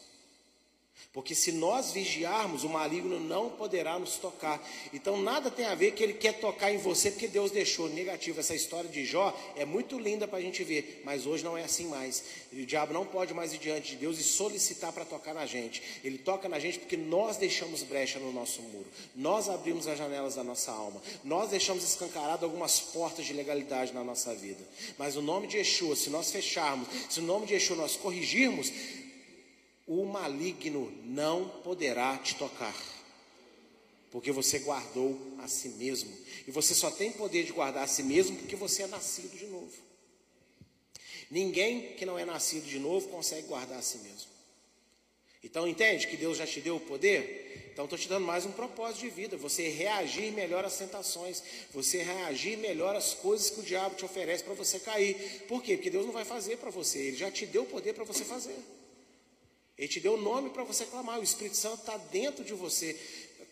[1.17, 4.63] Porque se nós vigiarmos, o maligno não poderá nos tocar.
[4.93, 8.39] Então nada tem a ver que ele quer tocar em você porque Deus deixou negativo.
[8.39, 11.63] Essa história de Jó é muito linda para a gente ver, mas hoje não é
[11.63, 12.23] assim mais.
[12.53, 15.81] O diabo não pode mais ir diante de Deus e solicitar para tocar na gente.
[16.03, 18.85] Ele toca na gente porque nós deixamos brecha no nosso muro.
[19.15, 21.01] Nós abrimos as janelas da nossa alma.
[21.23, 24.63] Nós deixamos escancarado algumas portas de legalidade na nossa vida.
[24.99, 28.71] Mas o nome de Yeshua, se nós fecharmos, se o nome de Yeshua nós corrigirmos,
[29.87, 32.75] o maligno não poderá te tocar,
[34.11, 36.13] porque você guardou a si mesmo.
[36.45, 39.45] E você só tem poder de guardar a si mesmo porque você é nascido de
[39.45, 39.87] novo.
[41.31, 44.37] Ninguém que não é nascido de novo consegue guardar a si mesmo.
[45.43, 47.69] Então entende que Deus já te deu o poder?
[47.71, 49.37] Então estou te dando mais um propósito de vida.
[49.37, 54.43] Você reagir melhor às tentações, você reagir melhor às coisas que o diabo te oferece
[54.43, 55.45] para você cair.
[55.47, 55.77] Por quê?
[55.77, 58.25] Porque Deus não vai fazer para você, Ele já te deu o poder para você
[58.25, 58.57] fazer.
[59.77, 61.19] Ele te deu o nome para você clamar.
[61.19, 62.99] O Espírito Santo está dentro de você.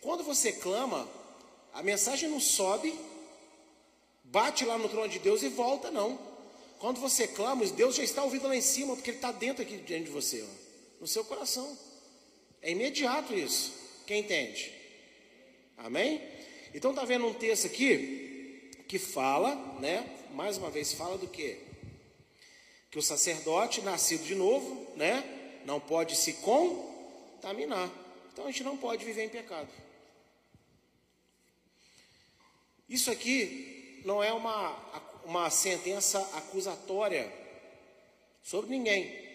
[0.00, 1.08] Quando você clama,
[1.72, 2.98] a mensagem não sobe,
[4.24, 6.18] bate lá no trono de Deus e volta, não.
[6.78, 9.76] Quando você clama, Deus já está ouvindo lá em cima, porque Ele está dentro aqui
[9.78, 11.78] diante de você, ó, no seu coração.
[12.60, 13.72] É imediato isso.
[14.06, 14.72] Quem entende?
[15.76, 16.20] Amém?
[16.74, 20.08] Então está vendo um texto aqui que fala, né?
[20.32, 21.58] Mais uma vez fala do que?
[22.90, 25.35] Que o sacerdote nascido de novo, né?
[25.66, 27.90] Não pode se contaminar.
[28.32, 29.68] Então a gente não pode viver em pecado.
[32.88, 34.70] Isso aqui não é uma,
[35.24, 37.30] uma sentença acusatória
[38.42, 39.26] sobre ninguém.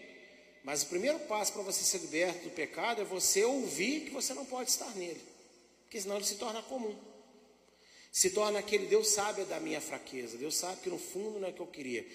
[0.63, 4.33] Mas o primeiro passo para você ser liberto do pecado é você ouvir que você
[4.33, 5.21] não pode estar nele.
[5.83, 6.95] Porque senão ele se torna comum.
[8.09, 10.37] Se torna aquele Deus sabe da minha fraqueza.
[10.37, 12.05] Deus sabe que no fundo não é o que eu queria.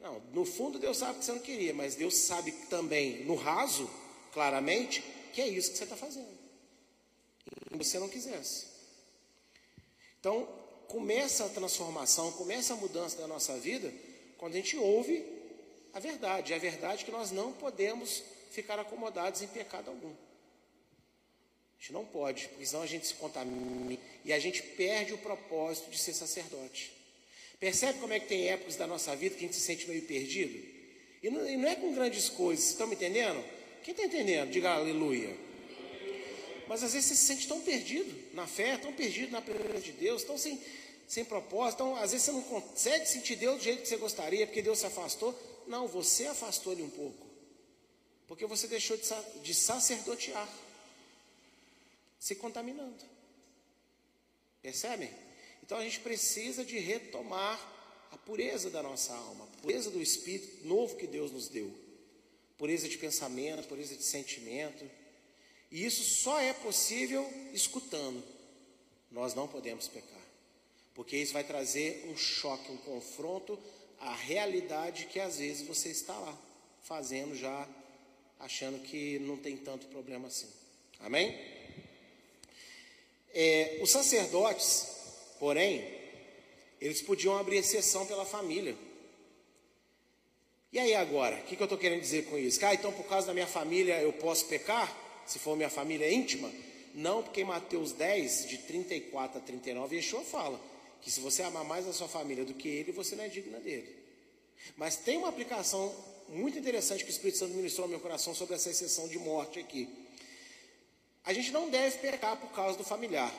[0.00, 3.90] Não, no fundo Deus sabe que você não queria, mas Deus sabe também, no raso,
[4.32, 6.36] claramente, que é isso que você está fazendo.
[7.72, 8.66] E você não quisesse.
[10.20, 10.48] Então,
[10.88, 13.92] começa a transformação, começa a mudança da nossa vida
[14.38, 15.24] quando a gente ouve
[15.92, 16.52] a verdade.
[16.52, 20.10] É a verdade que nós não podemos ficar acomodados em pecado algum.
[20.10, 25.18] A gente não pode, porque senão a gente se contamina e a gente perde o
[25.18, 26.95] propósito de ser sacerdote.
[27.58, 30.02] Percebe como é que tem épocas da nossa vida que a gente se sente meio
[30.02, 30.62] perdido?
[31.22, 33.42] E não, e não é com grandes coisas, estão me entendendo?
[33.82, 34.50] Quem está entendendo?
[34.50, 35.36] Diga aleluia.
[36.68, 39.92] Mas às vezes você se sente tão perdido na fé, tão perdido na presença de
[39.92, 40.60] Deus, tão sem,
[41.06, 44.46] sem propósito, tão, às vezes você não consegue sentir Deus do jeito que você gostaria,
[44.46, 45.34] porque Deus se afastou.
[45.66, 47.26] Não, você afastou ele um pouco.
[48.26, 48.98] Porque você deixou
[49.42, 50.48] de sacerdotear,
[52.18, 53.04] se contaminando.
[54.60, 55.25] Percebem?
[55.66, 57.60] Então a gente precisa de retomar
[58.12, 61.74] a pureza da nossa alma, a pureza do espírito novo que Deus nos deu.
[62.56, 64.88] Pureza de pensamento, pureza de sentimento.
[65.70, 68.22] E isso só é possível escutando.
[69.10, 70.22] Nós não podemos pecar.
[70.94, 73.58] Porque isso vai trazer um choque, um confronto
[73.98, 76.38] à realidade que às vezes você está lá,
[76.82, 77.68] fazendo já,
[78.38, 80.48] achando que não tem tanto problema assim.
[81.00, 81.38] Amém?
[83.34, 84.95] É, os sacerdotes,
[85.38, 85.86] porém,
[86.80, 88.76] eles podiam abrir exceção pela família.
[90.72, 92.64] E aí agora, o que, que eu estou querendo dizer com isso?
[92.64, 94.94] Ah, então por causa da minha família eu posso pecar?
[95.26, 96.52] Se for minha família íntima?
[96.94, 100.60] Não, porque em Mateus 10, de 34 a 39, Yeshua fala
[101.00, 103.58] que se você amar mais a sua família do que ele, você não é digna
[103.58, 103.94] dele.
[104.76, 105.94] Mas tem uma aplicação
[106.28, 109.58] muito interessante que o Espírito Santo ministrou ao meu coração sobre essa exceção de morte
[109.58, 109.88] aqui.
[111.24, 113.32] A gente não deve pecar por causa do familiar.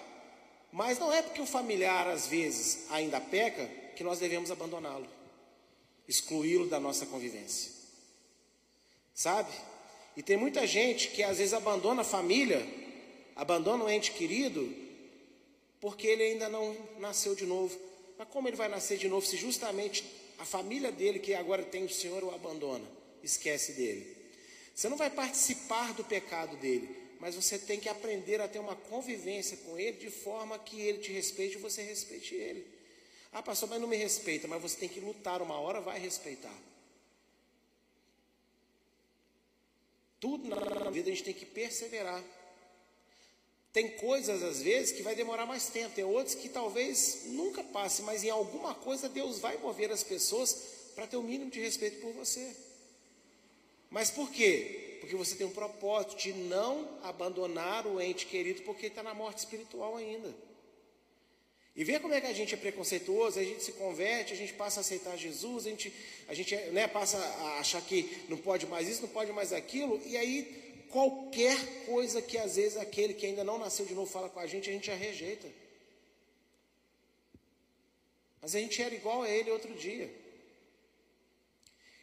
[0.71, 5.07] Mas não é porque o familiar, às vezes, ainda peca, que nós devemos abandoná-lo,
[6.07, 7.71] excluí-lo da nossa convivência.
[9.13, 9.51] Sabe?
[10.15, 12.63] E tem muita gente que às vezes abandona a família,
[13.35, 14.71] abandona o ente querido,
[15.79, 17.77] porque ele ainda não nasceu de novo.
[18.17, 20.03] Mas como ele vai nascer de novo se justamente
[20.37, 22.85] a família dele, que agora tem o Senhor, o abandona?
[23.23, 24.15] Esquece dele.
[24.75, 26.87] Você não vai participar do pecado dele,
[27.19, 30.99] mas você tem que aprender a ter uma convivência com ele de forma que ele
[30.99, 32.65] te respeite e você respeite ele.
[33.31, 36.55] Ah, pastor, mas não me respeita, mas você tem que lutar, uma hora vai respeitar.
[40.19, 42.23] Tudo na vida a gente tem que perseverar.
[43.73, 48.01] Tem coisas, às vezes, que vai demorar mais tempo, tem outras que talvez nunca passe,
[48.01, 50.53] mas em alguma coisa Deus vai mover as pessoas
[50.95, 52.55] para ter o mínimo de respeito por você.
[53.89, 54.86] Mas por quê?
[54.99, 59.39] Porque você tem um propósito de não abandonar o ente querido porque está na morte
[59.39, 60.33] espiritual ainda.
[61.75, 64.51] E vê como é que a gente é preconceituoso, a gente se converte, a gente
[64.53, 65.93] passa a aceitar Jesus, a gente,
[66.27, 70.01] a gente né, passa a achar que não pode mais isso, não pode mais aquilo,
[70.03, 74.27] e aí qualquer coisa que às vezes aquele que ainda não nasceu de novo fala
[74.27, 75.47] com a gente, a gente já rejeita.
[78.41, 80.09] Mas a gente era igual a ele outro dia.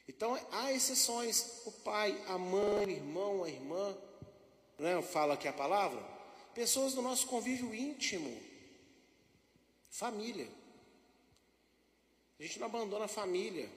[0.08, 1.62] Então há exceções.
[1.64, 3.96] O pai, a mãe, o irmão, a irmã,
[4.78, 6.00] né, fala aqui a palavra.
[6.54, 8.40] Pessoas do nosso convívio íntimo.
[9.90, 10.48] Família.
[12.38, 13.68] A gente não abandona a família.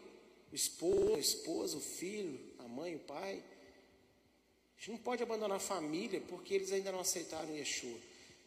[0.52, 3.44] O esposo, a esposa, o filho, a mãe, o pai.
[4.76, 7.98] A gente não pode abandonar a família porque eles ainda não aceitaram Yeshua.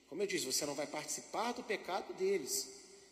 [0.09, 2.69] Como eu disse, você não vai participar do pecado deles.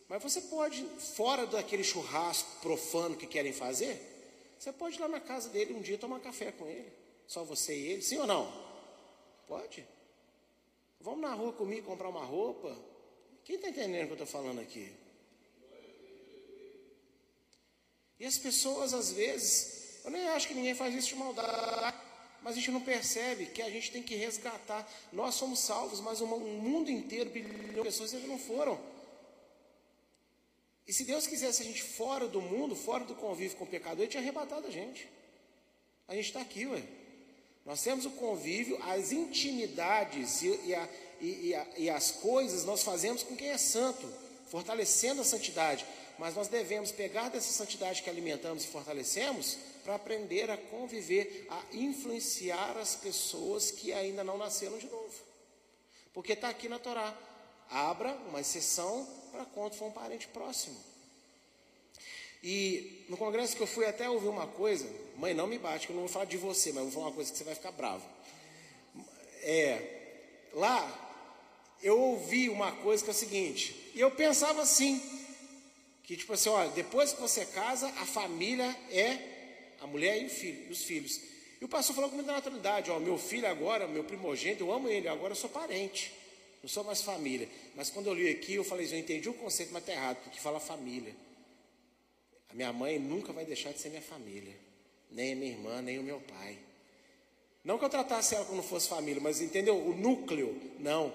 [0.07, 0.83] Mas você pode,
[1.15, 4.18] fora daquele churrasco profano que querem fazer,
[4.59, 6.91] você pode ir lá na casa dele um dia tomar café com ele.
[7.25, 8.51] Só você e ele, sim ou não?
[9.47, 9.87] Pode.
[10.99, 12.77] Vamos na rua comigo comprar uma roupa.
[13.45, 14.91] Quem está entendendo o que eu estou falando aqui?
[18.19, 22.09] E as pessoas, às vezes, eu nem acho que ninguém faz isso de maldade
[22.41, 24.89] mas a gente não percebe que a gente tem que resgatar.
[25.11, 28.79] Nós somos salvos, mas o mundo inteiro, bilhão de pessoas ainda não foram.
[30.89, 33.99] E se Deus quisesse a gente fora do mundo, fora do convívio com o pecador,
[33.99, 35.07] Ele tinha arrebatado a gente.
[36.07, 36.81] A gente está aqui, ué.
[37.63, 40.89] Nós temos o convívio, as intimidades e, e, a,
[41.21, 44.11] e, a, e as coisas nós fazemos com quem é santo,
[44.49, 45.85] fortalecendo a santidade.
[46.17, 51.65] Mas nós devemos pegar dessa santidade que alimentamos e fortalecemos para aprender a conviver, a
[51.71, 55.13] influenciar as pessoas que ainda não nasceram de novo.
[56.15, 57.15] Porque está aqui na Torá.
[57.69, 60.77] Abra uma exceção para quando for um parente próximo.
[62.41, 65.91] E no congresso que eu fui até ouvir uma coisa, mãe, não me bate, que
[65.91, 67.71] eu não vou falar de você, mas vou falar uma coisa que você vai ficar
[67.71, 68.05] bravo.
[69.41, 70.17] É,
[70.53, 71.05] lá
[71.81, 75.01] eu ouvi uma coisa que é o seguinte, e eu pensava assim,
[76.03, 80.29] que tipo assim, olha, depois que você casa, a família é a mulher e, o
[80.29, 81.21] filho, os filhos.
[81.61, 84.87] E o pastor falou com muita naturalidade: Ó, meu filho agora, meu primogênito, eu amo
[84.87, 86.13] ele, agora eu sou parente,
[86.61, 87.47] não sou mais família.
[87.75, 90.39] Mas quando eu li aqui, eu falei: eu entendi o conceito, mas está errado, porque
[90.39, 91.15] fala família.
[92.49, 94.55] A minha mãe nunca vai deixar de ser minha família,
[95.11, 96.57] nem a minha irmã, nem o meu pai.
[97.63, 99.77] Não que eu tratasse ela como não fosse família, mas entendeu?
[99.77, 101.13] O núcleo, não.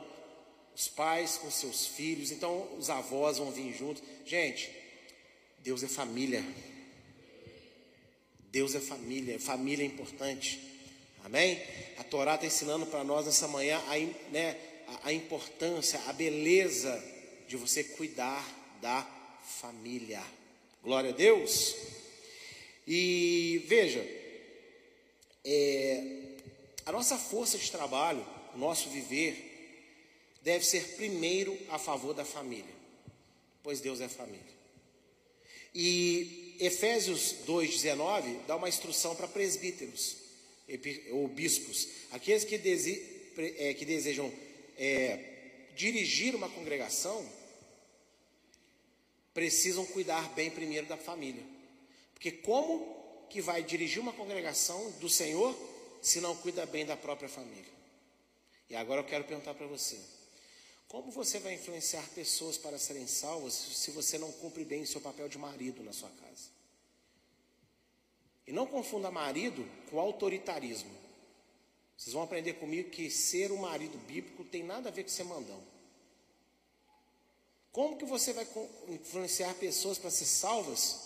[0.75, 4.03] Os pais com seus filhos, então os avós vão vir juntos.
[4.25, 4.71] Gente,
[5.61, 6.45] Deus é família.
[8.51, 10.61] Deus é família, família é importante.
[11.25, 11.61] Amém?
[11.97, 13.97] A Torá está ensinando para nós nessa manhã a,
[14.31, 14.57] né,
[14.89, 17.03] a, a importância, a beleza
[17.47, 18.45] de você cuidar
[18.81, 19.03] da
[19.61, 20.23] família.
[20.83, 21.75] Glória a Deus.
[22.87, 24.07] E veja,
[25.45, 26.25] é,
[26.95, 28.25] nossa força de trabalho,
[28.55, 29.55] o nosso viver,
[30.43, 32.75] deve ser primeiro a favor da família,
[33.63, 34.55] pois Deus é família.
[35.75, 40.17] E Efésios 2,19 dá uma instrução para presbíteros
[41.11, 43.03] ou bispos, aqueles que, dese,
[43.37, 44.33] é, que desejam
[44.77, 47.27] é, dirigir uma congregação,
[49.33, 51.45] precisam cuidar bem primeiro da família.
[52.13, 55.57] Porque como que vai dirigir uma congregação do Senhor
[56.01, 57.75] se não cuida bem da própria família?
[58.71, 59.99] E agora eu quero perguntar para você:
[60.89, 65.01] como você vai influenciar pessoas para serem salvas se você não cumpre bem o seu
[65.01, 66.55] papel de marido na sua casa?
[68.47, 71.04] E não confunda marido com autoritarismo.
[71.97, 75.25] Vocês vão aprender comigo que ser um marido bíblico tem nada a ver com ser
[75.25, 75.63] mandão.
[77.73, 78.47] Como que você vai
[78.89, 81.01] influenciar pessoas para ser salvas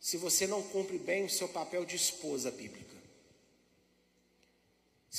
[0.00, 2.94] se você não cumpre bem o seu papel de esposa bíblica?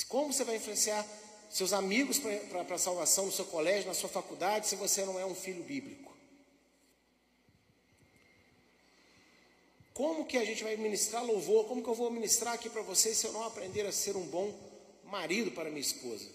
[0.08, 1.06] Como você vai influenciar
[1.50, 5.24] seus amigos para a salvação no seu colégio, na sua faculdade, se você não é
[5.24, 6.15] um filho bíblico?
[9.96, 11.64] Como que a gente vai ministrar louvor?
[11.64, 14.26] Como que eu vou ministrar aqui para vocês se eu não aprender a ser um
[14.26, 14.54] bom
[15.04, 16.28] marido para minha esposa?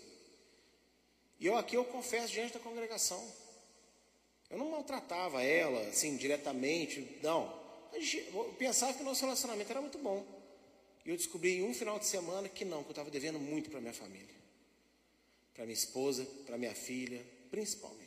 [1.39, 3.23] E eu aqui eu confesso diante da congregação.
[4.49, 7.53] Eu não maltratava ela assim diretamente, não.
[8.33, 10.25] Eu pensava que o nosso relacionamento era muito bom.
[11.05, 13.69] E eu descobri em um final de semana que não, que eu estava devendo muito
[13.69, 14.35] para minha família.
[15.53, 18.00] Para minha esposa, para minha filha, principalmente.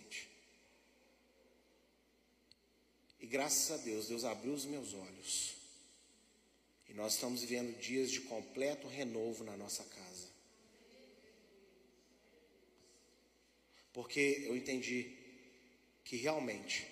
[3.25, 5.55] E graças a Deus, Deus abriu os meus olhos.
[6.87, 10.29] E nós estamos vivendo dias de completo renovo na nossa casa.
[13.95, 15.17] Porque eu entendi
[16.05, 16.87] que realmente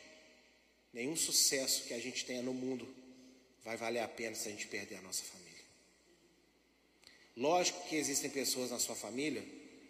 [0.90, 2.88] nenhum sucesso que a gente tenha no mundo
[3.62, 5.64] vai valer a pena se a gente perder a nossa família.
[7.36, 9.44] Lógico que existem pessoas na sua família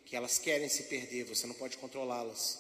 [0.04, 2.58] que elas querem se perder, você não pode controlá-las,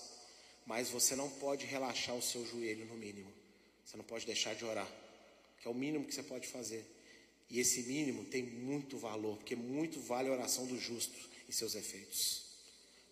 [0.64, 3.41] mas você não pode relaxar o seu joelho no mínimo.
[3.84, 4.88] Você não pode deixar de orar,
[5.60, 6.84] que é o mínimo que você pode fazer.
[7.50, 11.18] E esse mínimo tem muito valor, porque muito vale a oração do justo
[11.48, 12.44] e seus efeitos.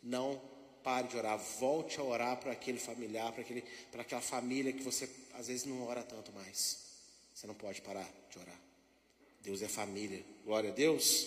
[0.03, 0.41] Não
[0.83, 3.63] pare de orar, volte a orar para aquele familiar, para, aquele,
[3.93, 6.79] para aquela família que você às vezes não ora tanto mais.
[7.35, 8.61] Você não pode parar de orar.
[9.43, 11.27] Deus é família, glória a Deus.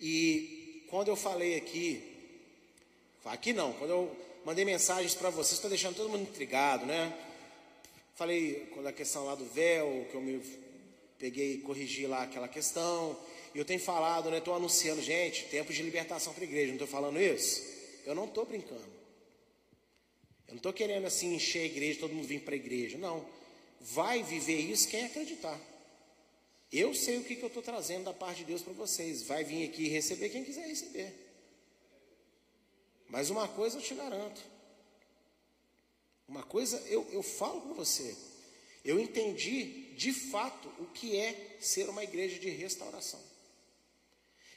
[0.00, 2.02] E quando eu falei aqui,
[3.24, 7.29] aqui não, quando eu mandei mensagens para vocês, estou deixando todo mundo intrigado, né?
[8.20, 10.42] Falei quando a questão lá do véu, que eu me
[11.18, 13.18] peguei e corrigi lá aquela questão.
[13.54, 14.36] E eu tenho falado, né?
[14.36, 16.66] Estou anunciando, gente, tempo de libertação para a igreja.
[16.66, 17.64] Não estou falando isso?
[18.04, 18.84] Eu não estou brincando.
[20.46, 22.98] Eu não estou querendo assim encher a igreja, todo mundo vir para a igreja.
[22.98, 23.24] Não.
[23.80, 25.58] Vai viver isso quem acreditar.
[26.70, 29.22] Eu sei o que, que eu estou trazendo da parte de Deus para vocês.
[29.22, 31.10] Vai vir aqui receber quem quiser receber.
[33.08, 34.42] Mas uma coisa eu te garanto.
[36.30, 38.16] Uma coisa eu, eu falo com você.
[38.84, 43.20] Eu entendi de fato o que é ser uma igreja de restauração.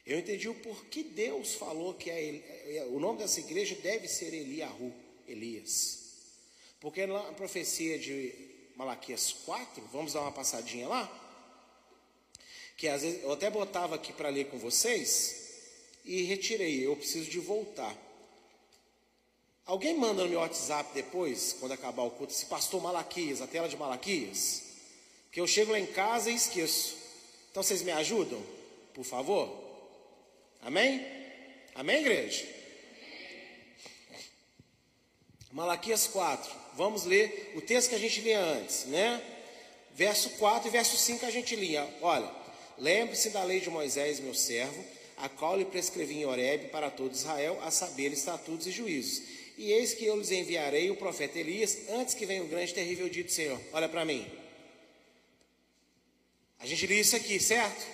[0.05, 4.35] Eu entendi o porquê Deus falou que é, é, o nome dessa igreja deve ser
[4.35, 4.93] Eliahu,
[5.27, 5.99] Elias.
[6.79, 8.31] Porque na profecia de
[8.75, 11.09] Malaquias 4, vamos dar uma passadinha lá,
[12.77, 15.41] que às vezes eu até botava aqui para ler com vocês
[16.05, 17.97] e retirei, eu preciso de voltar.
[19.65, 23.69] Alguém manda no meu WhatsApp depois, quando acabar o culto, se pastor Malaquias, a tela
[23.69, 24.61] de Malaquias?
[25.31, 26.97] Que eu chego lá em casa e esqueço.
[27.49, 28.41] Então vocês me ajudam,
[28.93, 29.49] por favor?
[30.61, 31.05] Amém?
[31.73, 32.45] Amém, igreja?
[35.49, 36.51] Malaquias 4.
[36.73, 39.23] Vamos ler o texto que a gente lia antes, né?
[39.95, 41.87] Verso 4 e verso 5 a gente lia.
[42.01, 42.29] Olha,
[42.77, 44.83] lembre-se da lei de Moisés, meu servo,
[45.17, 49.71] a qual lhe prescrevi em Horebe para todo Israel, a saber estatutos e juízos e
[49.71, 53.07] eis que eu lhes enviarei o profeta Elias antes que venha o grande e terrível
[53.07, 53.59] dia do Senhor.
[53.71, 54.29] Olha para mim.
[56.59, 57.85] A gente lê isso aqui, certo?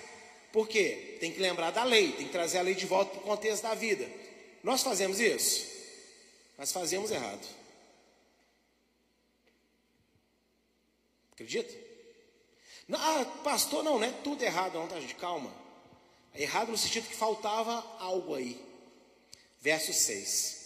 [0.53, 1.17] Por quê?
[1.19, 3.63] Tem que lembrar da lei, tem que trazer a lei de volta para o contexto
[3.63, 4.09] da vida.
[4.63, 5.67] Nós fazemos isso,
[6.57, 7.45] mas fazemos errado.
[11.33, 11.73] Acredita?
[12.87, 15.15] Não, ah, pastor, não, não é tudo errado, não, tá, gente?
[15.15, 15.53] Calma.
[16.33, 18.59] É errado no sentido que faltava algo aí.
[19.61, 20.58] Verso 6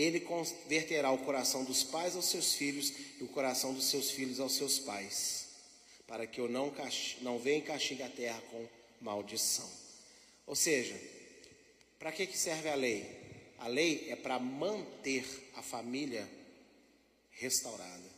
[0.00, 4.40] ele converterá o coração dos pais aos seus filhos e o coração dos seus filhos
[4.40, 5.46] aos seus pais,
[6.04, 6.74] para que eu não,
[7.20, 8.66] não venha e castigue a terra com
[9.00, 9.70] maldição.
[10.48, 11.00] Ou seja,
[11.96, 13.08] para que, que serve a lei?
[13.58, 15.24] A lei é para manter
[15.54, 16.28] a família
[17.30, 18.12] restaurada.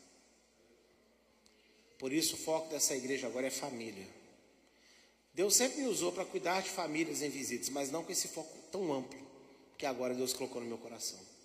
[1.98, 4.06] Por isso o foco dessa igreja agora é família.
[5.34, 8.56] Deus sempre me usou para cuidar de famílias em visitas, mas não com esse foco
[8.72, 9.20] tão amplo
[9.76, 11.36] que agora Deus colocou no meu coração.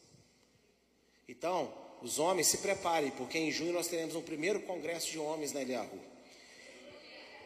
[1.31, 5.53] Então, os homens se preparem, porque em junho nós teremos um primeiro congresso de homens
[5.53, 5.97] na Eliahu.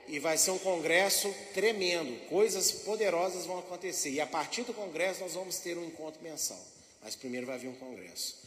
[0.08, 4.10] E vai ser um congresso tremendo, coisas poderosas vão acontecer.
[4.10, 6.60] E a partir do congresso nós vamos ter um encontro mensal.
[7.04, 8.38] Mas primeiro vai vir um congresso.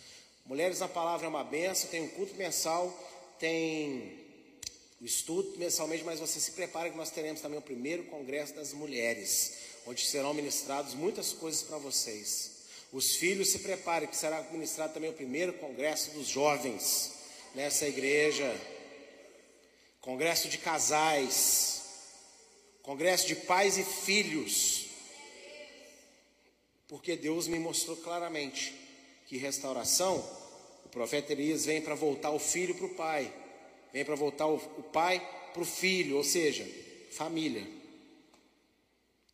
[0.44, 2.92] Mulheres na Palavra é uma benção, tem um culto mensal,
[3.38, 4.18] tem
[5.00, 8.72] o estudo mensalmente, mas você se prepara que nós teremos também o primeiro congresso das
[8.72, 9.52] mulheres,
[9.86, 12.57] onde serão ministradas muitas coisas para vocês.
[12.92, 17.12] Os filhos se preparem, que será ministrado também o primeiro congresso dos jovens
[17.54, 18.54] nessa igreja.
[20.00, 21.82] Congresso de casais,
[22.82, 24.86] congresso de pais e filhos.
[26.86, 28.74] Porque Deus me mostrou claramente
[29.26, 30.18] que restauração,
[30.86, 33.32] o profeta Elias vem para voltar o filho para o pai
[33.92, 35.18] Vem para voltar o, o pai
[35.52, 36.66] para o filho, ou seja,
[37.10, 37.66] família.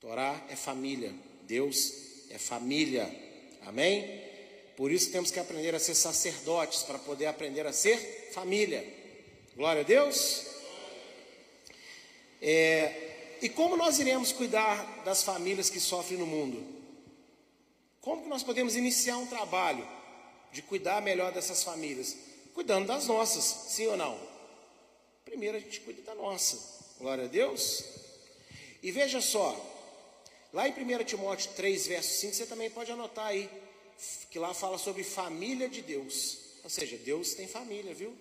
[0.00, 1.92] Torá é família, Deus
[2.30, 3.23] é família.
[3.66, 4.22] Amém?
[4.76, 8.84] Por isso temos que aprender a ser sacerdotes para poder aprender a ser família.
[9.56, 10.46] Glória a Deus.
[12.42, 16.64] É, e como nós iremos cuidar das famílias que sofrem no mundo?
[18.00, 19.86] Como que nós podemos iniciar um trabalho
[20.52, 22.16] de cuidar melhor dessas famílias?
[22.52, 24.34] Cuidando das nossas, sim ou não?
[25.24, 26.56] primeiro a gente cuida da nossa.
[26.98, 27.82] Glória a Deus.
[28.82, 29.58] E veja só,
[30.54, 33.50] lá em 1 Timóteo 3, verso 5, você também pode anotar aí,
[34.30, 36.38] que lá fala sobre família de Deus.
[36.62, 38.16] Ou seja, Deus tem família, viu?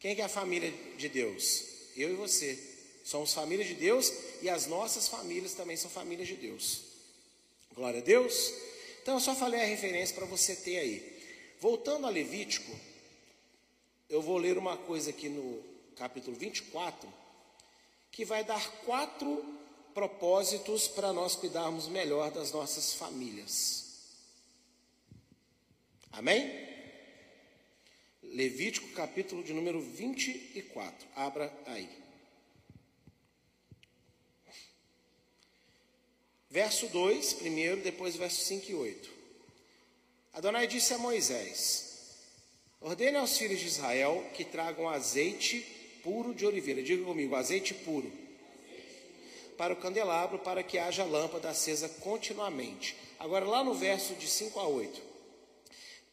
[0.00, 1.64] Quem é a família de Deus?
[1.96, 2.58] Eu e você.
[3.04, 4.12] Somos família de Deus
[4.42, 6.82] e as nossas famílias também são famílias de Deus.
[7.72, 8.52] Glória a Deus.
[9.00, 11.20] Então eu só falei a referência para você ter aí.
[11.60, 12.70] Voltando a Levítico,
[14.08, 15.62] eu vou ler uma coisa aqui no
[15.96, 17.08] capítulo 24,
[18.10, 19.59] que vai dar quatro
[19.94, 23.90] propósitos para nós cuidarmos melhor das nossas famílias.
[26.12, 26.68] Amém?
[28.22, 31.08] Levítico, capítulo de número 24.
[31.16, 31.88] Abra aí.
[36.48, 39.10] Verso 2, primeiro, depois verso 5 e 8.
[40.32, 41.90] Adonai disse a Moisés:
[42.80, 45.60] Ordene aos filhos de Israel que tragam azeite
[46.02, 46.82] puro de oliveira.
[46.82, 48.10] Diga comigo, azeite puro.
[49.60, 52.96] Para o candelabro, para que haja lâmpada acesa continuamente.
[53.18, 55.02] Agora, lá no verso de 5 a 8.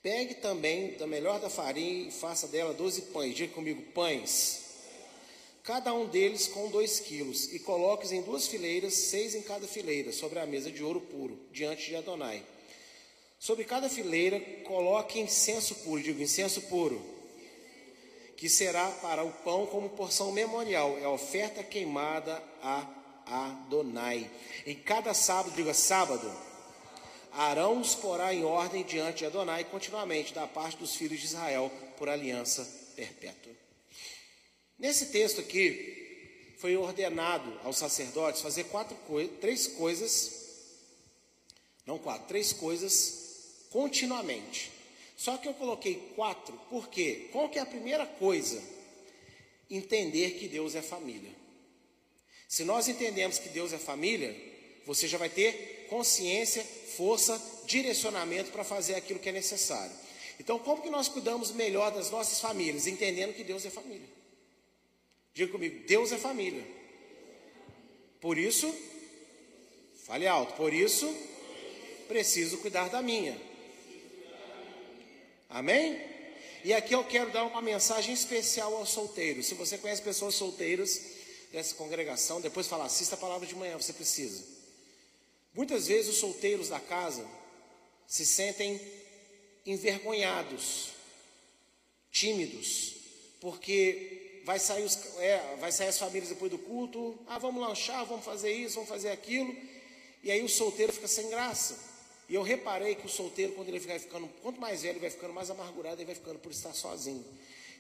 [0.03, 3.33] Pegue também da melhor da farinha e faça dela doze pães.
[3.33, 4.63] Diga comigo, pães.
[5.63, 7.53] Cada um deles com dois quilos.
[7.53, 11.39] E coloque-os em duas fileiras, seis em cada fileira, sobre a mesa de ouro puro,
[11.49, 12.43] diante de Adonai.
[13.39, 17.01] Sobre cada fileira, coloque incenso puro, digo incenso puro,
[18.35, 22.96] que será para o pão como porção memorial, é a oferta queimada a
[23.29, 24.29] Adonai.
[24.65, 26.31] Em cada sábado, diga sábado,
[27.31, 31.71] Arão os porá em ordem diante de Adonai continuamente, da parte dos filhos de Israel,
[31.97, 33.53] por aliança perpétua.
[34.79, 38.97] Nesse texto aqui, foi ordenado aos sacerdotes fazer quatro
[39.39, 40.31] três coisas,
[41.85, 44.71] não quatro, três coisas continuamente.
[45.15, 48.61] Só que eu coloquei quatro, porque qual que é a primeira coisa?
[49.69, 51.31] Entender que Deus é família.
[52.47, 54.35] Se nós entendemos que Deus é família,
[54.85, 59.91] você já vai ter consciência, força, direcionamento para fazer aquilo que é necessário.
[60.39, 62.87] Então, como que nós cuidamos melhor das nossas famílias?
[62.87, 64.07] Entendendo que Deus é família.
[65.33, 66.65] Diga comigo, Deus é família.
[68.21, 68.73] Por isso,
[70.05, 71.13] fale alto, por isso,
[72.07, 73.39] preciso cuidar da minha.
[75.49, 76.01] Amém?
[76.63, 79.45] E aqui eu quero dar uma mensagem especial aos solteiros.
[79.45, 81.16] Se você conhece pessoas solteiras
[81.51, 84.43] dessa congregação, depois fala, assista a palavra de manhã, você precisa.
[85.53, 87.25] Muitas vezes os solteiros da casa
[88.05, 88.79] se sentem
[89.65, 90.91] envergonhados,
[92.11, 92.95] tímidos,
[93.41, 98.05] porque vai sair, os, é, vai sair as famílias depois do culto, ah, vamos lanchar,
[98.05, 99.53] vamos fazer isso, vamos fazer aquilo,
[100.23, 101.77] e aí o solteiro fica sem graça.
[102.29, 105.09] E eu reparei que o solteiro, quando ele vai ficando, quanto mais velho, ele vai
[105.09, 107.25] ficando mais amargurado, ele vai ficando por estar sozinho.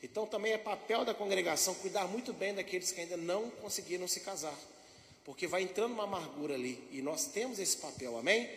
[0.01, 4.19] Então também é papel da congregação cuidar muito bem daqueles que ainda não conseguiram se
[4.19, 4.57] casar.
[5.23, 6.81] Porque vai entrando uma amargura ali.
[6.91, 8.49] E nós temos esse papel, amém?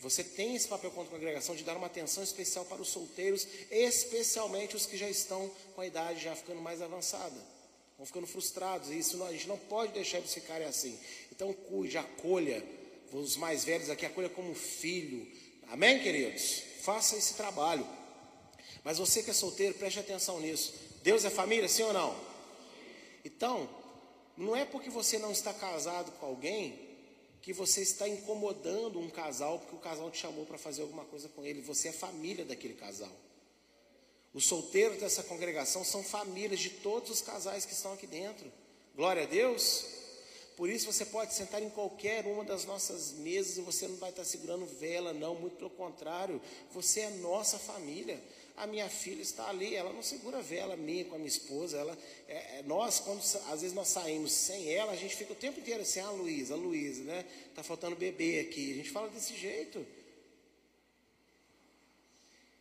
[0.00, 3.46] Você tem esse papel contra a congregação de dar uma atenção especial para os solteiros,
[3.70, 7.36] especialmente os que já estão com a idade já ficando mais avançada.
[7.98, 8.88] Vão ficando frustrados.
[8.88, 10.98] E isso a gente não pode deixar eles ficarem assim.
[11.30, 12.64] Então cuide, acolha
[13.12, 15.30] os mais velhos aqui, acolha como filho.
[15.68, 16.62] Amém, queridos?
[16.80, 17.86] Faça esse trabalho.
[18.84, 20.72] Mas você que é solteiro, preste atenção nisso.
[21.02, 22.16] Deus é família, sim ou não?
[23.24, 23.68] Então,
[24.40, 26.88] Não é porque você não está casado com alguém
[27.42, 31.28] que você está incomodando um casal porque o casal te chamou para fazer alguma coisa
[31.28, 31.60] com ele.
[31.60, 33.12] Você é família daquele casal.
[34.32, 38.50] Os solteiros dessa congregação são famílias de todos os casais que estão aqui dentro.
[38.96, 39.84] Glória a Deus.
[40.56, 44.08] Por isso você pode sentar em qualquer uma das nossas mesas e você não vai
[44.08, 46.40] estar segurando vela, não, muito pelo contrário,
[46.72, 48.22] você é nossa família.
[48.62, 51.78] A minha filha está ali, ela não segura vela minha com a minha esposa.
[51.78, 51.98] Ela,
[52.28, 55.60] é, é, nós, quando às vezes nós saímos sem ela, a gente fica o tempo
[55.60, 57.24] inteiro assim, ah, Luísa, Luísa, né?
[57.48, 58.72] Está faltando bebê aqui.
[58.72, 59.86] A gente fala desse jeito.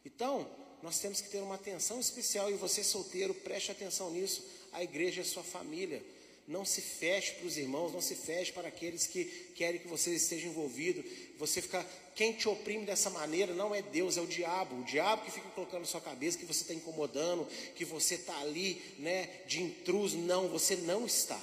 [0.06, 0.50] Então,
[0.82, 4.44] nós temos que ter uma atenção especial, e você solteiro, preste atenção nisso.
[4.72, 6.02] A igreja é sua família.
[6.50, 9.24] Não se feche para os irmãos, não se feche para aqueles que
[9.54, 11.04] querem que você esteja envolvido.
[11.38, 11.86] Você fica,
[12.16, 14.80] quem te oprime dessa maneira não é Deus, é o diabo.
[14.80, 18.36] O diabo que fica colocando na sua cabeça que você está incomodando, que você está
[18.40, 20.18] ali, né, de intruso.
[20.18, 21.40] Não, você não está.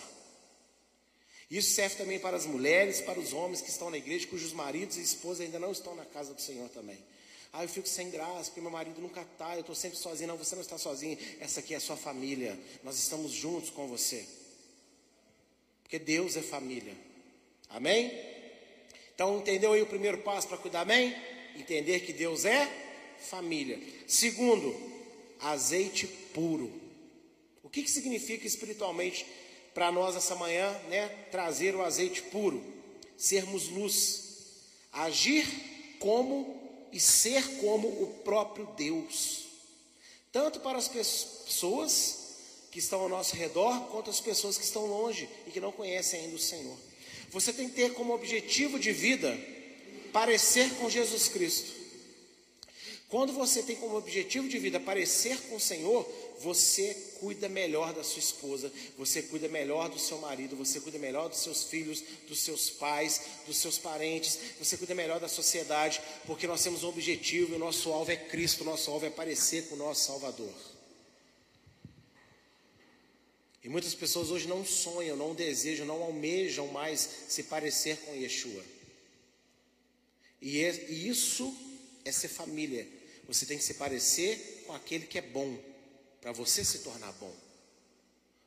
[1.49, 4.97] Isso serve também para as mulheres, para os homens que estão na igreja, cujos maridos
[4.97, 6.99] e esposas ainda não estão na casa do Senhor também.
[7.53, 10.27] Ah, eu fico sem graça, porque meu marido nunca está, eu estou sempre sozinho.
[10.27, 12.59] Não, você não está sozinho, essa aqui é a sua família.
[12.83, 14.27] Nós estamos juntos com você.
[15.87, 16.93] Porque Deus é família.
[17.71, 18.11] Amém?
[19.15, 21.15] Então, entendeu aí o primeiro passo para cuidar bem?
[21.55, 22.69] Entender que Deus é
[23.21, 23.81] família.
[24.05, 24.75] Segundo,
[25.39, 26.73] azeite puro.
[27.63, 29.25] O que, que significa espiritualmente
[29.73, 31.07] para nós essa manhã, né?
[31.31, 32.65] Trazer o azeite puro,
[33.17, 34.57] sermos luz,
[34.93, 35.47] agir
[36.01, 39.45] como e ser como o próprio Deus,
[40.33, 42.26] tanto para as pessoas
[42.71, 46.21] que estão ao nosso redor, quanto as pessoas que estão longe e que não conhecem
[46.21, 46.77] ainda o Senhor.
[47.31, 49.37] Você tem que ter como objetivo de vida
[50.13, 51.77] parecer com Jesus Cristo.
[53.09, 56.05] Quando você tem como objetivo de vida parecer com o Senhor,
[56.41, 61.29] você cuida melhor da sua esposa, você cuida melhor do seu marido, você cuida melhor
[61.29, 66.49] dos seus filhos, dos seus pais, dos seus parentes, você cuida melhor da sociedade, porque
[66.49, 69.69] nós temos um objetivo e o nosso alvo é Cristo, o nosso alvo é parecer
[69.69, 70.76] com o nosso Salvador.
[73.67, 78.65] E muitas pessoas hoje não sonham, não desejam, não almejam mais se parecer com Yeshua.
[80.41, 81.53] E, é, isso
[82.05, 82.87] é ser família.
[83.27, 85.59] Você tem que se parecer com aquele que é bom
[86.21, 87.35] para você se tornar bom.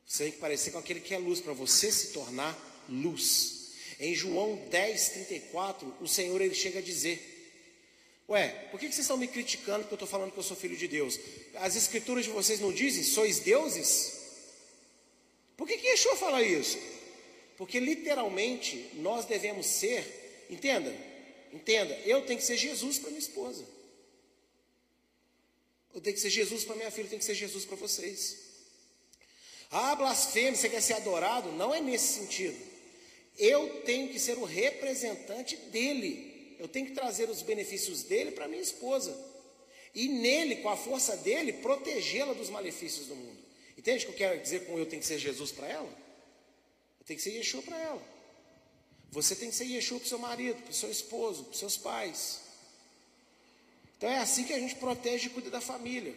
[0.06, 2.58] Você tem que parecer com aquele que é luz, para você se tornar
[2.88, 3.72] luz.
[3.98, 7.52] Em João 10, 34, o Senhor ele chega a dizer:
[8.26, 10.78] Ué, por que vocês estão me criticando porque eu estou falando que eu sou filho
[10.78, 11.20] de Deus?
[11.56, 14.19] As escrituras de vocês não dizem, sois deuses?
[15.60, 16.78] Por que, que Yeshua fala isso?
[17.58, 20.90] Porque literalmente nós devemos ser, entenda,
[21.52, 23.66] entenda, eu tenho que ser Jesus para minha esposa.
[25.92, 28.38] Eu tenho que ser Jesus para minha filha, eu tenho que ser Jesus para vocês.
[29.70, 31.52] Ah, blasfêmia, você quer ser adorado?
[31.52, 32.56] Não é nesse sentido.
[33.36, 36.56] Eu tenho que ser o representante dele.
[36.58, 39.14] Eu tenho que trazer os benefícios dele para minha esposa.
[39.94, 43.39] E nele, com a força dele, protegê-la dos malefícios do mundo.
[43.80, 45.88] Entende o que eu quero dizer com eu tenho que ser Jesus para ela?
[47.00, 48.02] Eu tenho que ser Yeshua para ela.
[49.10, 51.58] Você tem que ser Yeshua para o seu marido, para o seu esposo, para os
[51.58, 52.42] seus pais.
[53.96, 56.14] Então é assim que a gente protege e cuida da família.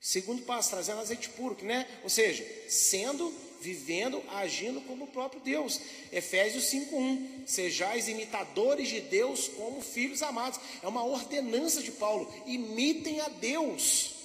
[0.00, 1.86] Segundo passo, trazendo azeite puro, né?
[2.02, 3.30] Ou seja, sendo,
[3.60, 5.78] vivendo, agindo como o próprio Deus.
[6.10, 7.46] Efésios 5:1.
[7.46, 10.58] Sejais imitadores de Deus como filhos amados.
[10.82, 12.32] É uma ordenança de Paulo.
[12.46, 14.16] Imitem a Deus.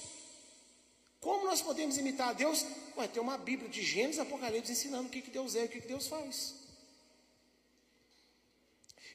[1.24, 2.66] Como nós podemos imitar a Deus?
[2.94, 5.68] Vai ter uma Bíblia de Gênesis Apocalipse ensinando o que, que Deus é e o
[5.70, 6.54] que, que Deus faz.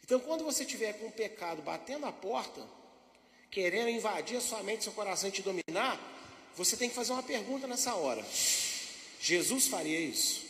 [0.03, 2.67] Então, quando você tiver com o pecado batendo a porta,
[3.51, 6.01] querendo invadir a sua mente, seu coração e te dominar,
[6.57, 8.25] você tem que fazer uma pergunta nessa hora:
[9.21, 10.47] Jesus faria isso?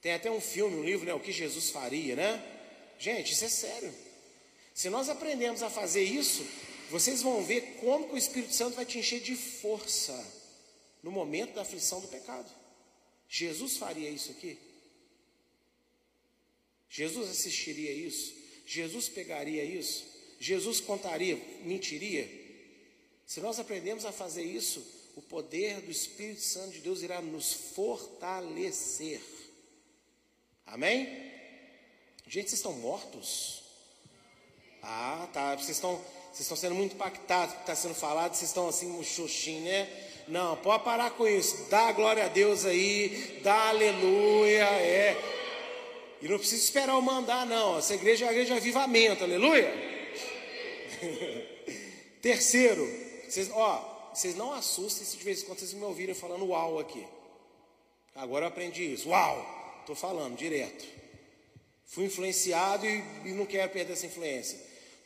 [0.00, 1.12] Tem até um filme, um livro, né?
[1.12, 2.42] O que Jesus faria, né?
[2.98, 3.94] Gente, isso é sério.
[4.72, 6.46] Se nós aprendemos a fazer isso,
[6.90, 10.26] vocês vão ver como que o Espírito Santo vai te encher de força
[11.02, 12.50] no momento da aflição do pecado.
[13.28, 14.58] Jesus faria isso aqui?
[16.88, 18.34] Jesus assistiria isso?
[18.66, 20.04] Jesus pegaria isso?
[20.40, 22.28] Jesus contaria, mentiria?
[23.26, 24.84] Se nós aprendemos a fazer isso,
[25.14, 29.20] o poder do Espírito Santo de Deus irá nos fortalecer.
[30.64, 31.06] Amém?
[32.26, 33.62] Gente, vocês estão mortos?
[34.82, 35.56] Ah, tá.
[35.56, 36.02] Vocês estão,
[36.32, 39.88] vocês estão sendo muito impactados porque está sendo falado, vocês estão assim, xoxinho, né?
[40.28, 41.66] Não, pode parar com isso.
[41.70, 45.16] Dá glória a Deus aí, dá aleluia, é.
[46.20, 47.78] E não precisa esperar o mandar, não.
[47.78, 49.72] Essa igreja é a igreja de avivamento, aleluia.
[52.20, 52.86] Terceiro,
[53.26, 56.78] vocês, ó, vocês não assustem se de vez em quando vocês me ouvirem falando uau
[56.78, 57.06] aqui.
[58.14, 59.10] Agora eu aprendi isso.
[59.10, 59.78] Uau!
[59.80, 60.84] Estou falando direto.
[61.86, 64.58] Fui influenciado e, e, não quero perder essa influência.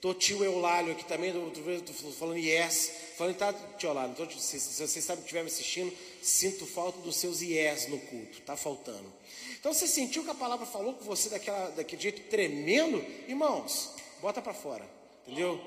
[0.02, 2.90] Tô tio Eulálio aqui também, estou falando yes.
[3.16, 7.40] Falando, tá, tio Eulálio, tô, se, se você estiver me assistindo, sinto falta dos seus
[7.40, 8.40] yes no culto.
[8.40, 9.12] Está faltando.
[9.60, 12.98] Então você sentiu que a palavra falou com você daquela, daquele jeito tremendo?
[13.28, 14.84] Irmãos, bota para fora.
[15.24, 15.60] Entendeu?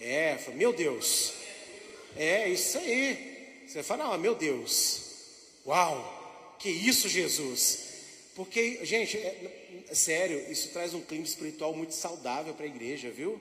[0.00, 1.34] É, meu Deus.
[2.16, 3.64] É isso aí.
[3.68, 5.02] Você fala, não, meu Deus.
[5.66, 7.90] Uau, que isso, Jesus.
[8.34, 13.10] Porque, gente, é, é sério, isso traz um clima espiritual muito saudável para a igreja,
[13.10, 13.38] viu?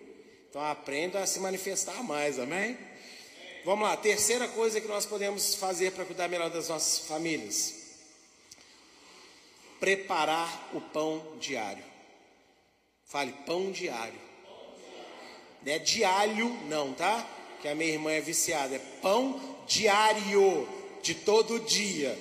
[0.52, 2.78] Então aprenda a se manifestar mais, amém?
[3.66, 7.82] Vamos lá, terceira coisa que nós podemos fazer para cuidar melhor das nossas famílias
[9.82, 11.84] preparar o pão diário.
[13.04, 14.20] Fale, pão diário.
[15.66, 17.28] Não é diário, não, tá?
[17.62, 18.76] Que a minha irmã é viciada.
[18.76, 20.70] É pão diário,
[21.02, 22.18] de todo dia.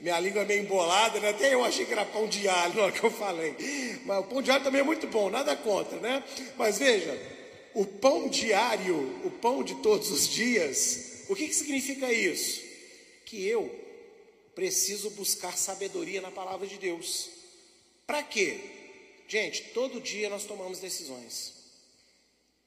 [0.00, 1.30] Minha língua é meio embolada, né?
[1.30, 3.56] até eu achei que era pão diário na hora que eu falei.
[4.04, 6.22] Mas o pão diário também é muito bom, nada contra, né?
[6.58, 7.37] Mas veja,
[7.78, 12.60] o pão diário, o pão de todos os dias, o que, que significa isso?
[13.24, 13.72] Que eu
[14.52, 17.30] preciso buscar sabedoria na palavra de Deus.
[18.04, 18.58] Para quê?
[19.28, 21.54] Gente, todo dia nós tomamos decisões.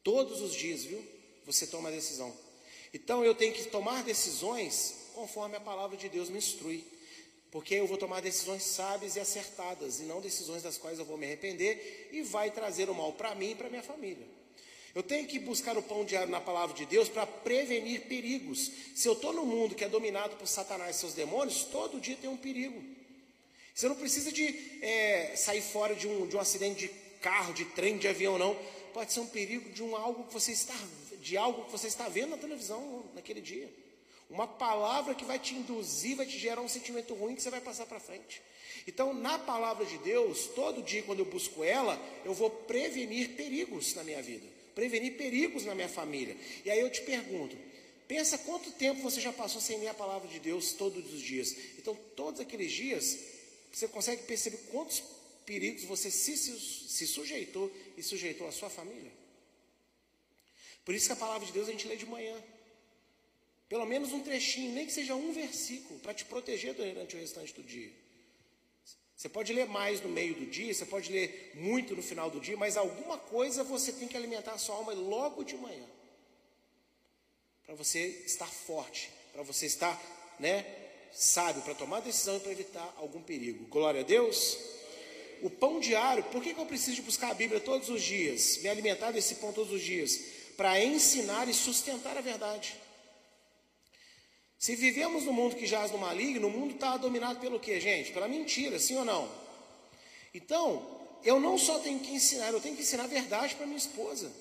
[0.01, 1.05] Todos os dias, viu?
[1.45, 2.33] Você toma decisão.
[2.93, 6.85] Então eu tenho que tomar decisões conforme a palavra de Deus me instrui.
[7.51, 11.17] Porque eu vou tomar decisões sábias e acertadas, e não decisões das quais eu vou
[11.17, 14.39] me arrepender e vai trazer o mal para mim e para minha família.
[14.93, 18.69] Eu tenho que buscar o pão diário na palavra de Deus para prevenir perigos.
[18.93, 22.17] Se eu estou num mundo que é dominado por Satanás e seus demônios, todo dia
[22.19, 22.83] tem um perigo.
[23.73, 27.63] Você não precisa de é, sair fora de um, de um acidente de carro, de
[27.63, 28.53] trem, de avião, não.
[28.93, 30.75] Pode ser um perigo de um algo que você está,
[31.21, 33.73] de algo que você está vendo na televisão naquele dia.
[34.29, 37.61] Uma palavra que vai te induzir, vai te gerar um sentimento ruim que você vai
[37.61, 38.41] passar para frente.
[38.85, 43.93] Então, na palavra de Deus, todo dia quando eu busco ela, eu vou prevenir perigos
[43.95, 46.35] na minha vida prevenir perigos na minha família.
[46.65, 47.57] E aí eu te pergunto:
[48.07, 51.55] pensa quanto tempo você já passou sem ler a palavra de Deus todos os dias?
[51.77, 53.17] Então, todos aqueles dias,
[53.71, 55.01] você consegue perceber quantos
[55.45, 59.11] perigos você se, se, se sujeitou e sujeitou à sua família?
[60.83, 62.35] Por isso que a palavra de Deus a gente lê de manhã.
[63.69, 67.53] Pelo menos um trechinho, nem que seja um versículo, para te proteger durante o restante
[67.53, 67.91] do dia.
[69.21, 72.39] Você pode ler mais no meio do dia, você pode ler muito no final do
[72.39, 75.85] dia, mas alguma coisa você tem que alimentar a sua alma logo de manhã.
[77.63, 79.95] Para você estar forte, para você estar,
[80.39, 80.65] né,
[81.13, 83.63] sábio, para tomar decisão e para evitar algum perigo.
[83.67, 84.57] Glória a Deus.
[85.43, 88.57] O pão diário, por que, que eu preciso de buscar a Bíblia todos os dias?
[88.63, 90.19] Me alimentar desse pão todos os dias?
[90.57, 92.75] Para ensinar e sustentar a verdade.
[94.61, 98.11] Se vivemos no mundo que jaz no maligno, o mundo está dominado pelo que, gente?
[98.11, 99.27] Pela mentira, sim ou não?
[100.35, 100.85] Então,
[101.23, 104.31] eu não só tenho que ensinar, eu tenho que ensinar a verdade para minha esposa.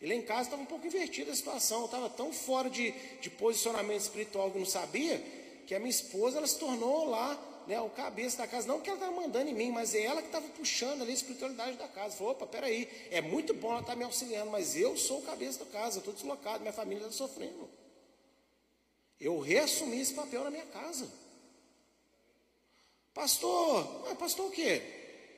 [0.00, 2.92] E lá em casa estava um pouco invertida a situação, eu estava tão fora de,
[3.20, 5.22] de posicionamento espiritual que não sabia,
[5.66, 8.66] que a minha esposa ela se tornou lá né, o cabeça da casa.
[8.66, 11.14] Não que ela estava mandando em mim, mas é ela que estava puxando ali a
[11.14, 12.16] espiritualidade da casa.
[12.16, 15.22] Falou, opa, peraí, é muito bom ela estar tá me auxiliando, mas eu sou o
[15.24, 17.68] cabeça da casa, estou deslocado, minha família está sofrendo.
[19.20, 21.08] Eu reassumi esse papel na minha casa.
[23.12, 24.80] Pastor, mas pastor o quê?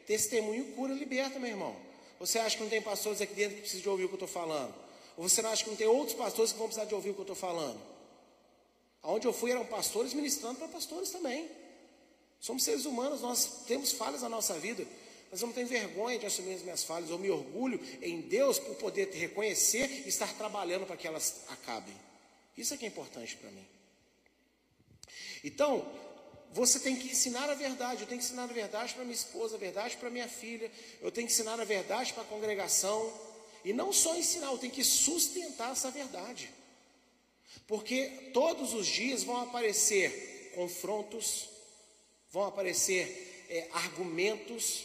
[0.07, 1.75] Testemunho cura liberta, meu irmão.
[2.19, 4.27] Você acha que não tem pastores aqui dentro que precisam de ouvir o que eu
[4.27, 4.75] estou falando?
[5.17, 7.15] Ou você não acha que não tem outros pastores que vão precisar de ouvir o
[7.15, 7.81] que eu estou falando?
[9.03, 11.49] Aonde eu fui eram pastores ministrando para pastores também.
[12.39, 14.87] Somos seres humanos, nós temos falhas na nossa vida,
[15.31, 17.09] mas eu não tenho vergonha de assumir as minhas falhas.
[17.09, 21.95] Eu me orgulho em Deus por poder reconhecer e estar trabalhando para que elas acabem.
[22.61, 23.67] Isso é que é importante para mim.
[25.43, 25.91] Então,
[26.53, 28.03] você tem que ensinar a verdade.
[28.03, 30.71] Eu tenho que ensinar a verdade para minha esposa, a verdade para minha filha.
[31.01, 33.13] Eu tenho que ensinar a verdade para a congregação.
[33.65, 36.51] E não só ensinar, eu tenho que sustentar essa verdade.
[37.67, 41.49] Porque todos os dias vão aparecer confrontos,
[42.31, 44.85] vão aparecer é, argumentos,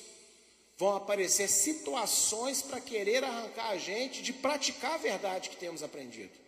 [0.78, 6.45] vão aparecer situações para querer arrancar a gente de praticar a verdade que temos aprendido.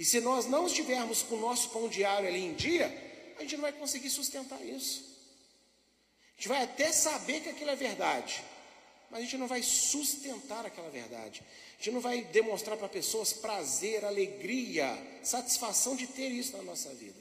[0.00, 2.86] E se nós não estivermos com o nosso pão diário ali em dia,
[3.36, 5.04] a gente não vai conseguir sustentar isso.
[6.32, 8.42] A gente vai até saber que aquilo é verdade,
[9.10, 11.42] mas a gente não vai sustentar aquela verdade.
[11.74, 14.88] A gente não vai demonstrar para pessoas prazer, alegria,
[15.22, 17.20] satisfação de ter isso na nossa vida.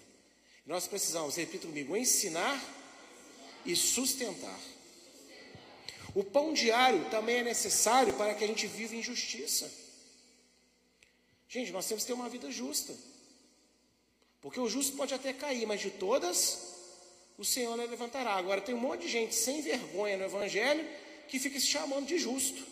[0.65, 2.63] Nós precisamos, repita comigo, ensinar
[3.65, 4.57] e sustentar.
[6.15, 9.69] O pão diário também é necessário para que a gente viva em justiça.
[11.49, 12.95] Gente, nós temos que ter uma vida justa.
[14.39, 16.75] Porque o justo pode até cair, mas de todas
[17.37, 18.33] o Senhor levantará.
[18.35, 20.87] Agora tem um monte de gente sem vergonha no Evangelho
[21.27, 22.65] que fica se chamando de justo.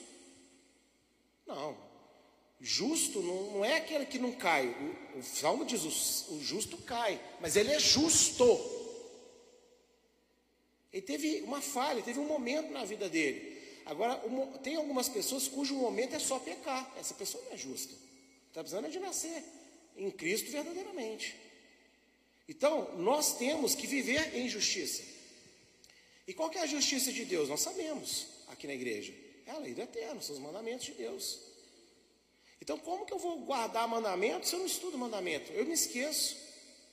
[1.48, 1.76] Não.
[2.62, 4.68] Justo não, não é aquele que não cai.
[5.16, 8.46] O, o Salmo diz: o, o justo cai, mas ele é justo.
[10.94, 13.58] Ele teve uma falha, teve um momento na vida dele.
[13.86, 14.16] Agora,
[14.62, 16.94] tem algumas pessoas cujo momento é só pecar.
[17.00, 18.07] Essa pessoa não é justa.
[18.58, 19.44] Está precisando de nascer
[19.96, 21.36] em Cristo verdadeiramente.
[22.50, 25.04] Então, nós temos que viver em justiça.
[26.28, 27.50] E qual é a justiça de Deus?
[27.50, 29.14] Nós sabemos aqui na igreja.
[29.46, 31.40] É a lei do eterno, são os mandamentos de Deus.
[32.60, 35.52] Então, como que eu vou guardar mandamento se eu não estudo mandamento?
[35.52, 36.36] Eu me esqueço.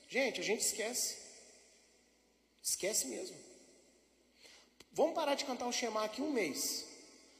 [0.06, 1.16] Gente, a gente esquece.
[2.62, 3.36] Esquece mesmo.
[4.92, 6.84] Vamos parar de cantar o Shema aqui um mês.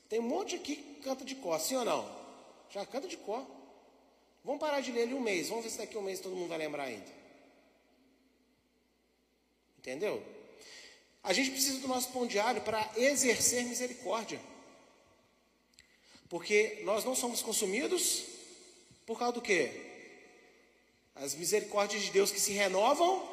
[0.08, 2.24] Tem um monte aqui que canta de cor, sim ou não?
[2.70, 3.53] Já canta de cor.
[4.44, 5.48] Vamos parar de ler ele um mês.
[5.48, 7.10] Vamos ver se daqui a um mês todo mundo vai lembrar ainda.
[9.78, 10.22] Entendeu?
[11.22, 14.38] A gente precisa do nosso pão diário para exercer misericórdia.
[16.28, 18.24] Porque nós não somos consumidos
[19.06, 19.72] por causa do quê?
[21.14, 23.32] As misericórdias de Deus que se renovam.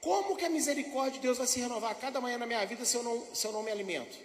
[0.00, 2.96] Como que a misericórdia de Deus vai se renovar cada manhã na minha vida se
[2.96, 4.16] eu não, se eu não me alimento?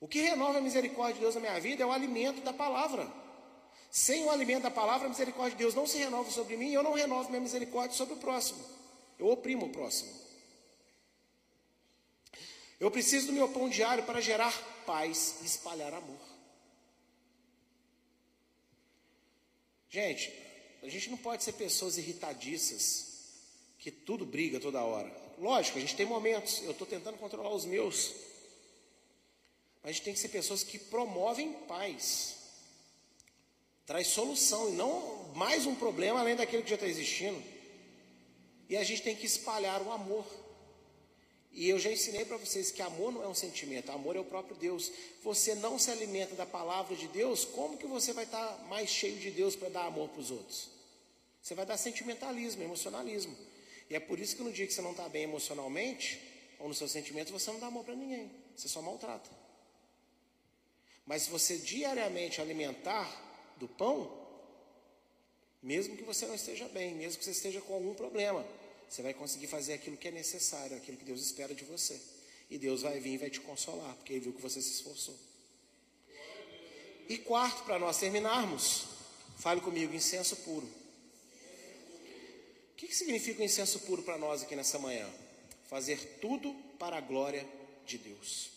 [0.00, 3.23] O que renova a misericórdia de Deus na minha vida é o alimento da palavra.
[3.94, 6.74] Sem o alimento da palavra, a misericórdia de Deus não se renova sobre mim e
[6.74, 8.58] eu não renovo minha misericórdia sobre o próximo.
[9.16, 10.12] Eu oprimo o próximo.
[12.80, 14.52] Eu preciso do meu pão diário para gerar
[14.84, 16.18] paz e espalhar amor.
[19.88, 20.32] Gente,
[20.82, 23.28] a gente não pode ser pessoas irritadiças,
[23.78, 25.08] que tudo briga toda hora.
[25.38, 28.12] Lógico, a gente tem momentos, eu estou tentando controlar os meus.
[29.84, 32.42] Mas a gente tem que ser pessoas que promovem paz.
[33.86, 37.42] Traz solução e não mais um problema além daquele que já está existindo.
[38.68, 40.24] E a gente tem que espalhar o amor.
[41.52, 44.24] E eu já ensinei para vocês que amor não é um sentimento, amor é o
[44.24, 44.90] próprio Deus.
[45.22, 48.88] Você não se alimenta da palavra de Deus, como que você vai estar tá mais
[48.88, 50.70] cheio de Deus para dar amor para os outros?
[51.40, 53.36] Você vai dar sentimentalismo, emocionalismo.
[53.90, 56.20] E é por isso que no dia que você não está bem emocionalmente,
[56.58, 58.30] ou nos seus sentimentos, você não dá amor para ninguém.
[58.56, 59.30] Você só maltrata.
[61.06, 63.33] Mas se você diariamente alimentar
[63.64, 64.12] do pão,
[65.62, 68.46] mesmo que você não esteja bem, mesmo que você esteja com algum problema,
[68.88, 71.98] você vai conseguir fazer aquilo que é necessário, aquilo que Deus espera de você.
[72.50, 75.16] E Deus vai vir e vai te consolar, porque Ele viu que você se esforçou.
[77.08, 78.84] E quarto, para nós terminarmos,
[79.38, 80.66] fale comigo, incenso puro.
[80.66, 85.08] O que, que significa o incenso puro para nós aqui nessa manhã?
[85.68, 87.46] Fazer tudo para a glória
[87.86, 88.50] de Deus.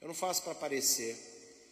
[0.00, 1.16] Eu não faço para aparecer,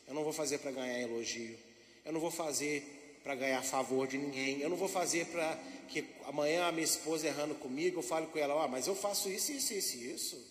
[0.09, 1.59] eu não vou fazer para ganhar elogio,
[2.05, 5.57] eu não vou fazer para ganhar favor de ninguém, eu não vou fazer para
[5.89, 9.29] que amanhã a minha esposa errando comigo, eu falo com ela, oh, mas eu faço
[9.29, 10.51] isso, isso, isso, isso.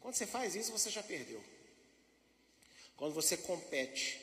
[0.00, 1.40] Quando você faz isso, você já perdeu.
[2.96, 4.20] Quando você compete,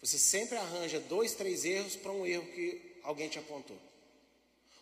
[0.00, 3.78] você sempre arranja dois, três erros para um erro que alguém te apontou.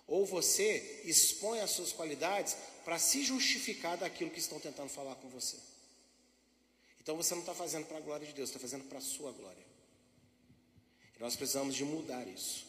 [0.06, 5.28] Ou você expõe as suas qualidades para se justificar daquilo que estão tentando falar com
[5.28, 5.56] você.
[7.00, 9.32] Então você não está fazendo para a glória de Deus, está fazendo para a sua
[9.32, 9.65] glória.
[11.18, 12.66] Nós precisamos de mudar isso.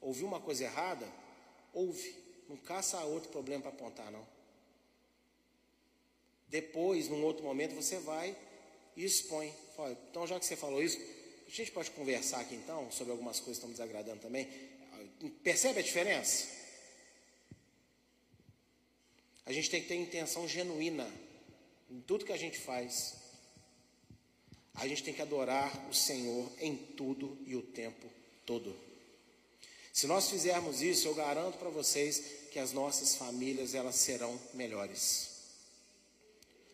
[0.00, 1.06] Ouviu uma coisa errada?
[1.76, 2.16] ouve,
[2.48, 4.26] não caça outro problema para apontar, não.
[6.48, 8.34] Depois, num outro momento, você vai
[8.96, 9.52] e expõe.
[9.76, 10.98] Fala, então, já que você falou isso,
[11.46, 14.48] a gente pode conversar aqui então sobre algumas coisas que estão desagradando também.
[15.42, 16.48] Percebe a diferença?
[19.44, 21.08] A gente tem que ter intenção genuína
[21.90, 23.14] em tudo que a gente faz.
[24.76, 28.06] A gente tem que adorar o Senhor em tudo e o tempo
[28.44, 28.76] todo.
[29.92, 35.30] Se nós fizermos isso, eu garanto para vocês que as nossas famílias elas serão melhores.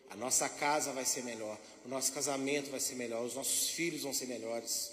[0.09, 4.03] A nossa casa vai ser melhor, o nosso casamento vai ser melhor, os nossos filhos
[4.03, 4.91] vão ser melhores.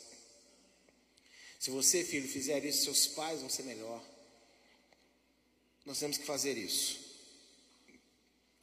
[1.59, 4.03] Se você, filho, fizer isso, seus pais vão ser melhor.
[5.85, 6.99] Nós temos que fazer isso.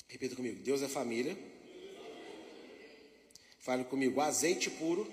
[0.07, 1.37] Repita comigo: Deus é família.
[3.67, 5.05] Fale comigo: azeite puro,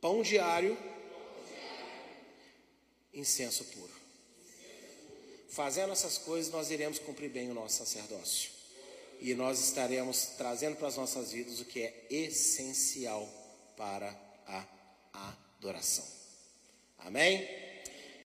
[0.00, 0.78] pão diário
[3.12, 3.90] incenso puro.
[5.48, 8.52] Fazendo essas coisas, nós iremos cumprir bem o nosso sacerdócio.
[9.20, 13.28] E nós estaremos trazendo para as nossas vidas o que é essencial
[13.76, 14.08] para
[14.46, 16.06] a adoração.
[16.98, 17.67] Amém?